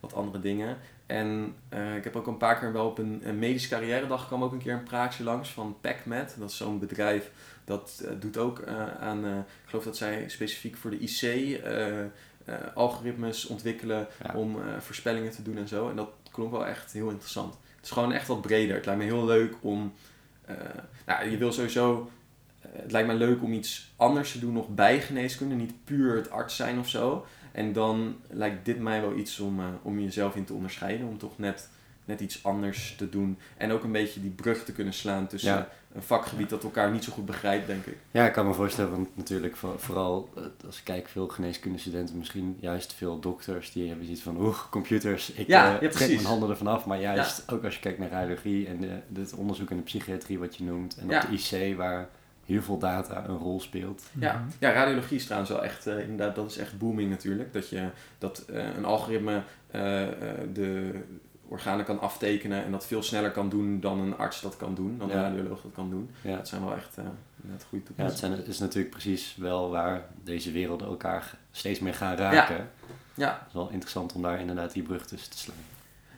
[0.00, 0.76] wat andere dingen.
[1.08, 4.26] En eh, ik heb ook een paar keer wel op een, een medische carrière dag
[4.26, 6.34] kwam ook een keer een praatje langs van PacMed.
[6.38, 7.30] Dat is zo'n bedrijf
[7.64, 11.60] dat eh, doet ook eh, aan, ik geloof dat zij specifiek voor de IC
[12.74, 14.34] algoritmes ontwikkelen Ja.
[14.34, 15.88] om voorspellingen te doen en zo.
[15.90, 17.54] En dat klonk wel echt heel interessant.
[17.76, 18.76] Het is gewoon echt wat breder.
[18.76, 19.92] Het lijkt me heel leuk om,
[21.06, 22.10] nou je wil sowieso
[22.60, 25.54] het lijkt me leuk om iets anders te doen nog bij geneeskunde.
[25.54, 27.26] Niet puur het arts zijn of zo.
[27.58, 31.06] En dan lijkt dit mij wel iets om, eh, om jezelf in te onderscheiden.
[31.08, 31.68] Om toch net,
[32.04, 33.38] net iets anders te doen.
[33.56, 35.68] En ook een beetje die brug te kunnen slaan tussen Ja.
[35.94, 37.96] een vakgebied dat elkaar niet zo goed begrijpt, denk ik.
[38.10, 42.18] Ja, ik kan me voorstellen, want natuurlijk voor- vooral eh, als ik kijk veel geneeskundestudenten,
[42.18, 46.24] misschien juist veel dokters, die hebben zoiets van, oeh, computers, ik Ja, eh, trek mijn
[46.24, 46.86] handen ervan af.
[46.86, 50.38] Maar juist ook als je kijkt naar radiologie en de, het onderzoek in de psychiatrie
[50.38, 52.08] wat je noemt, en op de IC waar
[52.48, 54.02] heel veel data een rol speelt.
[54.18, 57.52] Ja, ja radiologie is trouwens wel echt, eh, inderdaad, dat is echt booming natuurlijk.
[57.52, 57.88] Dat, je,
[58.18, 59.80] dat eh, een algoritme eh,
[60.52, 60.90] de
[61.48, 64.98] organen kan aftekenen en dat veel sneller kan doen dan een arts dat kan doen,
[64.98, 65.22] dan een Ja.
[65.22, 66.10] radioloog dat kan doen.
[66.22, 66.36] Ja.
[66.36, 67.04] Dat zijn wel echt eh
[67.36, 68.32] net goede Ja, toepassingen.
[68.36, 72.68] het zijn, is natuurlijk precies wel waar deze werelden elkaar steeds meer gaan raken.
[73.14, 73.30] Ja.
[73.38, 75.56] Het is wel interessant om daar inderdaad die brug tussen te slaan.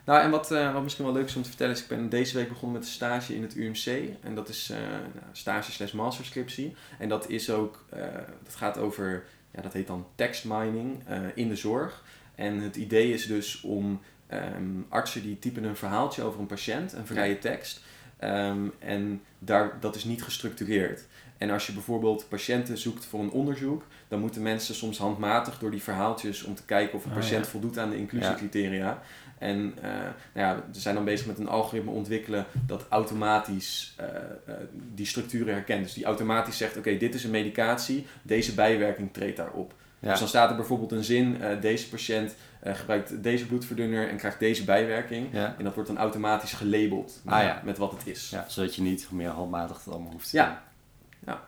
[0.05, 2.09] Nou, en wat, eh, wat misschien wel leuk is om te vertellen is, ik ben
[2.09, 4.09] deze week begonnen met een stage in het UMC.
[4.23, 6.75] En dat is eh nou, stage slash masterscriptie.
[6.99, 8.01] En dat is ook, eh,
[8.43, 9.23] dat gaat over,
[9.55, 11.03] ja, dat heet dan text mining
[11.35, 12.03] in de zorg.
[12.35, 16.93] En het idee is dus om ehm, artsen die typen een verhaaltje over een patiënt,
[16.93, 17.81] een vrije tekst.
[18.17, 21.05] Ehm, en daar, dat is niet gestructureerd.
[21.37, 25.71] En als je bijvoorbeeld patiënten zoekt voor een onderzoek, dan moeten mensen soms handmatig door
[25.71, 27.51] die verhaaltjes om te kijken of een Ah, patiënt ja.
[27.51, 29.01] voldoet aan de inclusiecriteria.
[29.41, 29.89] En eh,
[30.33, 34.55] nou ja, we zijn dan bezig met een algoritme ontwikkelen dat automatisch eh, eh,
[34.93, 35.83] die structuren herkent.
[35.83, 39.73] Dus die automatisch zegt, oké, dit is een medicatie, deze bijwerking treedt daarop.
[39.99, 44.09] Ja, Dus dan staat er bijvoorbeeld een zin, eh, deze patiënt eh, gebruikt deze bloedverdunner
[44.09, 45.27] en krijgt deze bijwerking.
[45.31, 45.55] ja.
[45.57, 47.61] En dat wordt dan automatisch gelabeld Ah, ja.
[47.65, 48.29] met wat het is.
[48.29, 50.45] ja, zodat je niet meer handmatig het allemaal hoeft te Ja.
[50.47, 51.33] doen.
[51.33, 51.41] Ja.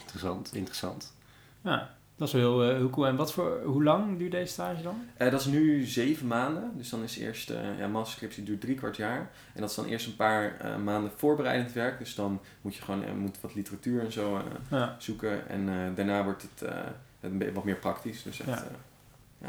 [0.00, 1.12] Interessant, interessant.
[1.64, 3.06] Ja, dat is wel heel, eh, heel cool.
[3.06, 4.94] En wat voor, hoe lang duurt deze stage dan?
[5.16, 6.70] Eh, dat is nu zeven maanden.
[6.76, 9.30] Dus dan is eerst, eh ja, masterscriptie duurt drie kwart jaar.
[9.54, 11.98] En dat is dan eerst een paar eh, maanden voorbereidend werk.
[11.98, 14.96] Dus dan moet je gewoon moet wat literatuur en zo Ja.
[14.98, 15.48] zoeken.
[15.48, 16.68] En eh, daarna wordt het,
[17.20, 18.22] eh, wat meer praktisch.
[18.22, 18.64] Dus echt, Ja.
[19.42, 19.48] eh,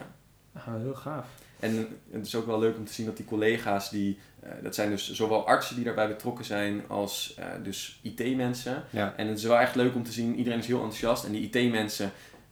[0.53, 1.27] Ah, heel gaaf.
[1.59, 4.75] en het is ook wel leuk om te zien dat die collega's, die, eh, dat
[4.75, 8.83] zijn dus zowel artsen die daarbij betrokken zijn als eh, dus IT-mensen.
[8.89, 11.25] Ja, En het is wel echt leuk om te zien, iedereen is heel enthousiast.
[11.25, 12.11] En die IT-mensen,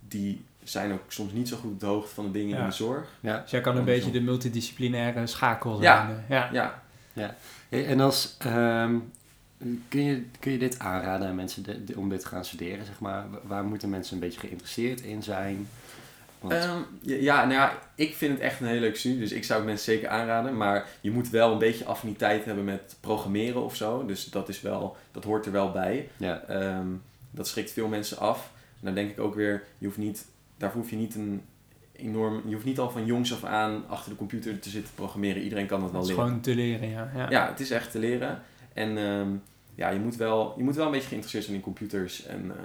[0.10, 2.64] die zijn ook soms niet zo goed op de hoogte van de dingen Ja.
[2.64, 3.07] in de zorg.
[3.20, 3.39] ja.
[3.41, 4.03] Dus jij kan een Andersom.
[4.05, 6.24] beetje de multidisciplinaire schakel zijn.
[6.30, 6.49] Ja.
[6.51, 6.82] ja.
[7.14, 7.36] Ja,
[7.70, 8.95] En als, ehm,
[9.88, 12.86] kun, je, kun je dit aanraden aan mensen de- de- om dit te gaan studeren?
[12.86, 13.30] Zeg maar?
[13.30, 15.68] Wa- Waar moeten mensen een beetje geïnteresseerd in zijn?
[16.39, 19.32] Want- Ehm, ja, ja, nou ja, ik vind het echt een hele leuke studie, dus
[19.32, 20.57] ik zou het mensen zeker aanraden.
[20.57, 24.05] Maar je moet wel een beetje affiniteit hebben met programmeren of zo.
[24.05, 26.10] Dus dat, is wel, dat hoort er wel bij.
[26.18, 26.88] ja, Ehm,
[27.32, 28.51] dat schrikt veel mensen af.
[28.80, 30.26] En dan denk ik ook weer, je hoeft niet,
[30.58, 31.42] daarvoor hoef je niet een
[31.92, 35.42] enorm, je hoeft niet al van jongs af aan achter de computer te zitten programmeren.
[35.42, 36.28] Iedereen kan dat wel Dat is leren.
[36.28, 37.12] gewoon te leren, ja.
[37.16, 37.30] ja.
[37.30, 38.42] Ja, het is echt te leren.
[38.74, 39.30] En ehm,
[39.76, 42.64] ja, je moet, wel, je moet wel een beetje geïnteresseerd zijn in computers en eh,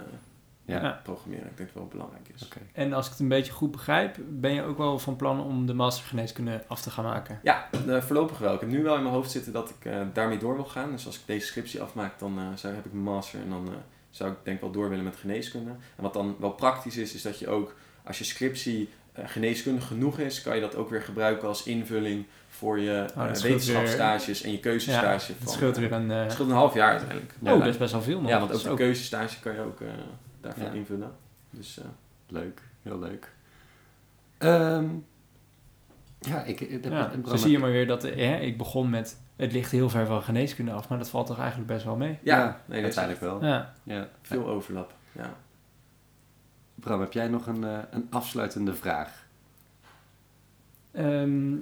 [0.65, 0.81] ja.
[0.81, 0.99] Ja.
[1.03, 1.45] programmeren.
[1.49, 2.47] Ik denk dat het wel belangrijk is.
[2.73, 5.65] En als ik het een beetje goed begrijp, ben je ook wel van plan om
[5.65, 7.39] de master geneeskunde af te gaan maken?
[7.43, 8.53] Ja, eh, voorlopig wel.
[8.53, 10.91] Ik heb nu wel in mijn hoofd zitten dat ik eh, daarmee door wil gaan.
[10.91, 13.69] Dus als ik deze scriptie afmaak, dan zou, heb ik mijn master en dan
[14.15, 15.69] zou ik denk wel door willen met geneeskunde.
[15.69, 19.87] En wat dan wel praktisch is, is dat je ook als je scriptie eh, geneeskundig
[19.87, 23.43] genoeg is, kan je dat ook weer gebruiken als invulling voor je Oh, dat eh,
[23.43, 25.31] wetenschapsstages en je keuzestage.
[25.31, 26.11] Het van, scheelt eh, weer een...
[26.11, 27.33] eh, het scheelt een half jaar uiteindelijk.
[27.43, 28.29] oh, dat is best wel veel nog.
[28.29, 29.87] Ja, want Dat ook de keuzestage kan je ook eh,
[30.41, 30.71] daarvan Ja.
[30.71, 31.11] invullen.
[31.49, 31.85] Dus eh,
[32.27, 33.31] Leuk, heel leuk.
[34.37, 34.85] Ehm,
[36.25, 36.83] ja, ik...
[36.83, 39.19] Ja, zo zie je maar weer dat eh, hè, ik begon met...
[39.35, 42.19] Het ligt heel ver van geneeskunde af, maar dat valt toch eigenlijk best wel mee?
[42.23, 43.45] ja, Ja, nee, uiteindelijk wel.
[43.45, 43.73] Ja.
[43.83, 44.09] Ja.
[44.21, 44.93] veel overlap.
[45.11, 45.33] Ja.
[46.75, 49.25] Bram, heb jij nog een, eh, een afsluitende vraag?
[50.91, 51.55] Ehm,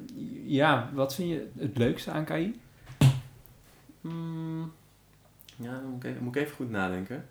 [0.46, 2.62] ja, wat vind je het leukste aan KI?
[4.02, 4.74] Hmm,
[5.56, 7.26] ja, dan moet ik, even, moet ik even goed nadenken.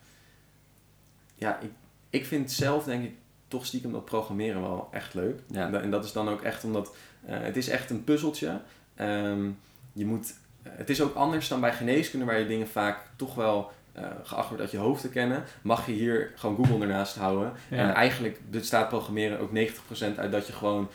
[1.34, 1.70] Ja, ik,
[2.10, 3.14] ik vind zelf denk ik
[3.52, 5.40] toch stiekem dat programmeren wel echt leuk.
[5.46, 5.66] Ja.
[5.66, 6.94] En, da- en dat is dan ook echt omdat
[7.26, 8.60] eh, het is echt een puzzeltje.
[8.94, 9.48] Ehm,
[9.92, 10.34] je moet,
[10.68, 14.46] het is ook anders dan bij geneeskunde waar je dingen vaak toch wel eh, geacht
[14.48, 15.44] wordt uit je hoofd te kennen.
[15.62, 17.52] Mag je hier gewoon Google ernaast houden.
[17.70, 17.76] Ja.
[17.76, 20.88] En eigenlijk bestaat programmeren ook 90% uit dat je gewoon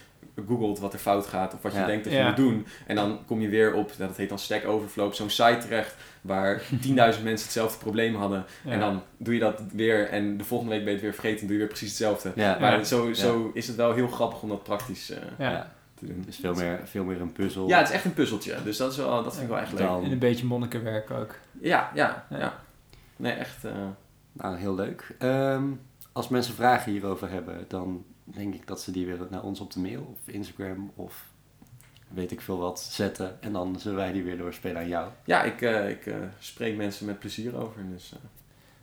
[0.47, 1.85] googelt wat er fout gaat of wat je Ja.
[1.85, 2.27] denkt dat je Ja.
[2.27, 2.67] moet doen.
[2.87, 5.95] En dan kom je weer op, dat heet dan Stack Overflow, op zo'n site terecht
[6.21, 8.45] waar 10.000 mensen hetzelfde probleem hadden.
[8.63, 8.71] Ja.
[8.71, 11.39] En dan doe je dat weer en de volgende week ben je het weer vergeten
[11.41, 12.31] en doe je weer precies hetzelfde.
[12.35, 12.83] Ja, Maar Ja.
[12.83, 15.51] zo, zo is het wel heel grappig om dat praktisch eh, Ja.
[15.51, 15.73] Ja.
[15.99, 16.23] te doen.
[16.25, 17.67] Dus veel meer, veel meer een puzzel.
[17.67, 18.55] Ja, het is echt een puzzeltje.
[18.63, 19.87] Dus dat, is wel, dat vind ik wel echt leuk.
[20.03, 21.35] En een beetje monnikenwerk ook.
[21.61, 22.37] Ja, ja, Ja.
[22.39, 22.53] ja.
[23.15, 23.65] Nee, echt.
[23.65, 23.71] eh,
[24.31, 25.15] Nou, heel leuk.
[25.19, 25.63] Ehm,
[26.11, 28.03] als mensen vragen hierover hebben, dan
[28.35, 31.25] denk ik dat ze die weer naar ons op de mail of Instagram of
[32.07, 33.41] weet ik veel wat zetten.
[33.41, 35.09] En dan zullen wij die weer doorspelen aan jou.
[35.25, 37.81] ja, ik, eh, ik eh, spreek mensen met plezier over.
[37.91, 38.19] Dus eh,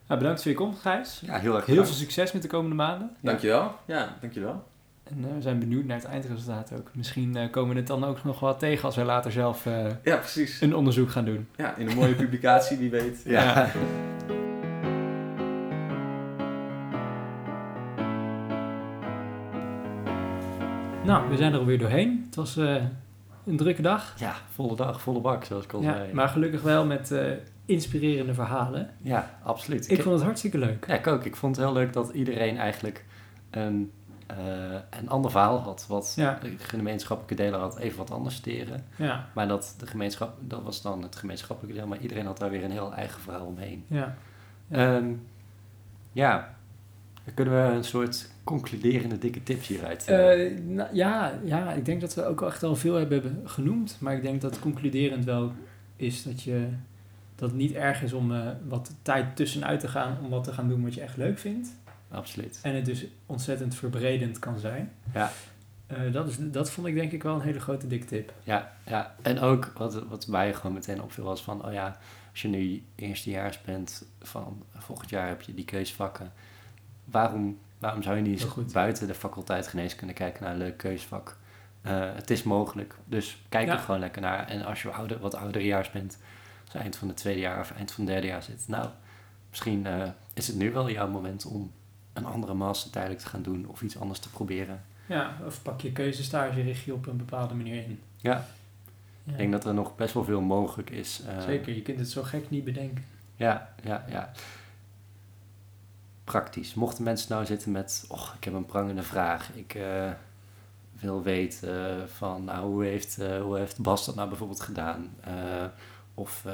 [0.06, 1.20] Nou, bedankt voor je komst, Gijs.
[1.26, 3.16] Ja, heel erg Heel veel succes met de komende maanden.
[3.20, 3.74] dankjewel.
[3.86, 4.64] Ja, dankjewel.
[5.04, 6.90] En we zijn benieuwd naar het eindresultaat ook.
[6.94, 9.86] Misschien eh, komen we het dan ook nog wel tegen als wij later zelf eh,
[10.02, 10.60] Ja, precies.
[10.60, 11.48] een onderzoek gaan doen.
[11.56, 13.22] Ja, in een mooie publicatie, wie weet.
[13.24, 13.42] Ja.
[13.42, 13.70] Ja.
[21.04, 22.22] Nou, we zijn er alweer doorheen.
[22.26, 22.74] Het was eh,
[23.46, 24.14] een drukke dag.
[24.18, 26.12] Ja, volle dag, volle bak, zoals ik al Ja, zei.
[26.12, 27.30] maar gelukkig wel met eh,
[27.64, 28.90] inspirerende verhalen.
[29.02, 29.90] Ja, absoluut.
[29.90, 30.84] Ik vond het hartstikke leuk.
[30.88, 31.24] Ja, ik ook.
[31.24, 33.04] Ik vond het heel leuk dat iedereen eigenlijk
[33.50, 33.92] een
[34.26, 34.36] eh,
[35.00, 35.86] een ander verhaal had.
[35.88, 36.38] Wat Ja.
[36.42, 38.84] de gemeenschappelijke delen had even wat anders steren.
[38.96, 41.86] Ja, Maar dat, de gemeenschap, dat was dan het gemeenschappelijke deel.
[41.88, 43.84] Maar iedereen had daar weer een heel eigen verhaal omheen.
[43.88, 44.14] ja.
[44.70, 45.04] Ehm,
[46.12, 46.54] ja,
[47.24, 50.04] dan kunnen we een soort concluderende dikke tips hieruit.
[50.08, 53.96] eh, Eh, nou, ja, ja, ik denk dat we ook echt al veel hebben genoemd.
[54.00, 55.52] Maar ik denk dat concluderend wel
[55.96, 56.68] is dat je
[57.36, 60.52] dat het niet erg is om eh, wat tijd tussenuit te gaan om wat te
[60.52, 61.68] gaan doen wat je echt leuk vindt.
[62.10, 62.58] Absoluut.
[62.62, 64.92] En het dus ontzettend verbredend kan zijn.
[65.14, 65.30] Ja.
[66.12, 68.32] Dat, is, dat vond ik denk ik wel een hele grote dikke tip.
[68.42, 71.98] Ja, ja, en ook wat, wat mij gewoon meteen opviel was van, oh ja,
[72.30, 76.32] als je nu eerstejaars bent van volgend jaar heb je die keusvakken.
[77.04, 81.36] Waarom, waarom zou je niet buiten de faculteit geneeskunde kijken naar een leuk keusvak?
[81.82, 83.72] Eh, het is mogelijk, dus kijk Ja.
[83.72, 84.48] er gewoon lekker naar.
[84.48, 86.18] En als je ouder, wat ouderejaars bent,
[86.72, 88.88] je eind van het tweede jaar of eind van het derde jaar zit, nou,
[89.50, 91.72] misschien eh, is het nu wel jouw moment om
[92.12, 94.84] een andere master tijdelijk te gaan doen of iets anders te proberen.
[95.06, 98.00] Ja, of pak je keuzestage, richt je op een bepaalde manier in.
[98.16, 98.46] Ja,
[99.24, 101.20] Ja, ik denk dat er nog best wel veel mogelijk is.
[101.28, 103.04] eh, Zeker, je kunt het zo gek niet bedenken.
[103.36, 104.32] Ja, ja, ja.
[106.24, 106.74] Praktisch.
[106.74, 109.50] Mochten mensen nou zitten met, oh, ik heb een prangende vraag.
[109.54, 110.10] Ik eh,
[111.00, 115.14] wil weten eh, van, nou, hoe heeft, eh, hoe heeft Bas dat nou bijvoorbeeld gedaan?
[116.14, 116.44] Of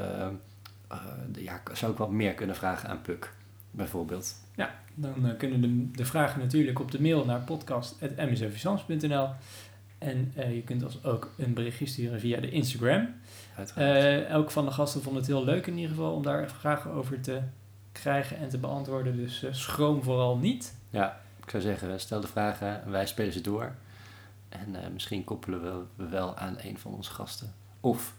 [1.33, 3.33] ja, zou ik wat meer kunnen vragen aan Puk,
[3.71, 4.35] bijvoorbeeld?
[5.01, 9.29] Dan eh, kunnen de, de vragen natuurlijk op de mail naar podcast.msfvisans.nl
[9.99, 13.09] En eh, je kunt ons ook een berichtje sturen via de Instagram.
[13.75, 16.91] Eh elk van de gasten vond het heel leuk in ieder geval om daar vragen
[16.91, 17.41] over te
[17.93, 19.17] krijgen en te beantwoorden.
[19.17, 20.75] Dus eh, schroom vooral niet.
[20.91, 23.75] ja, ik zou zeggen, stel de vragen en wij spelen ze door.
[24.49, 27.55] En eh, misschien koppelen we, we wel aan een van onze gasten.
[27.81, 28.15] Of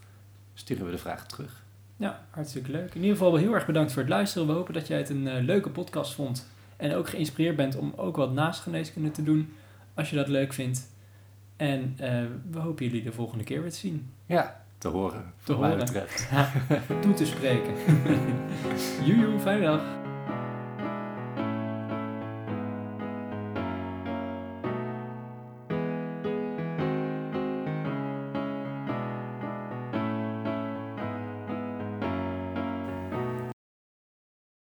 [0.54, 1.62] sturen we de vragen terug.
[1.96, 2.94] Ja, hartstikke leuk.
[2.94, 4.46] In ieder geval heel erg bedankt voor het luisteren.
[4.46, 6.46] We hopen dat jij het een eh, leuke podcast vond.
[6.76, 9.54] En ook geïnspireerd bent om ook wat naast geneeskunde te doen.
[9.94, 10.90] Als je dat leuk vindt.
[11.56, 11.96] En
[12.50, 14.12] we hopen jullie de volgende keer weer te zien.
[14.26, 15.84] Ja, te horen, Te wat mij horen.
[15.84, 16.28] betreft.
[17.00, 17.72] Toe te spreken.
[19.06, 19.80] Joejoe, fijne dag.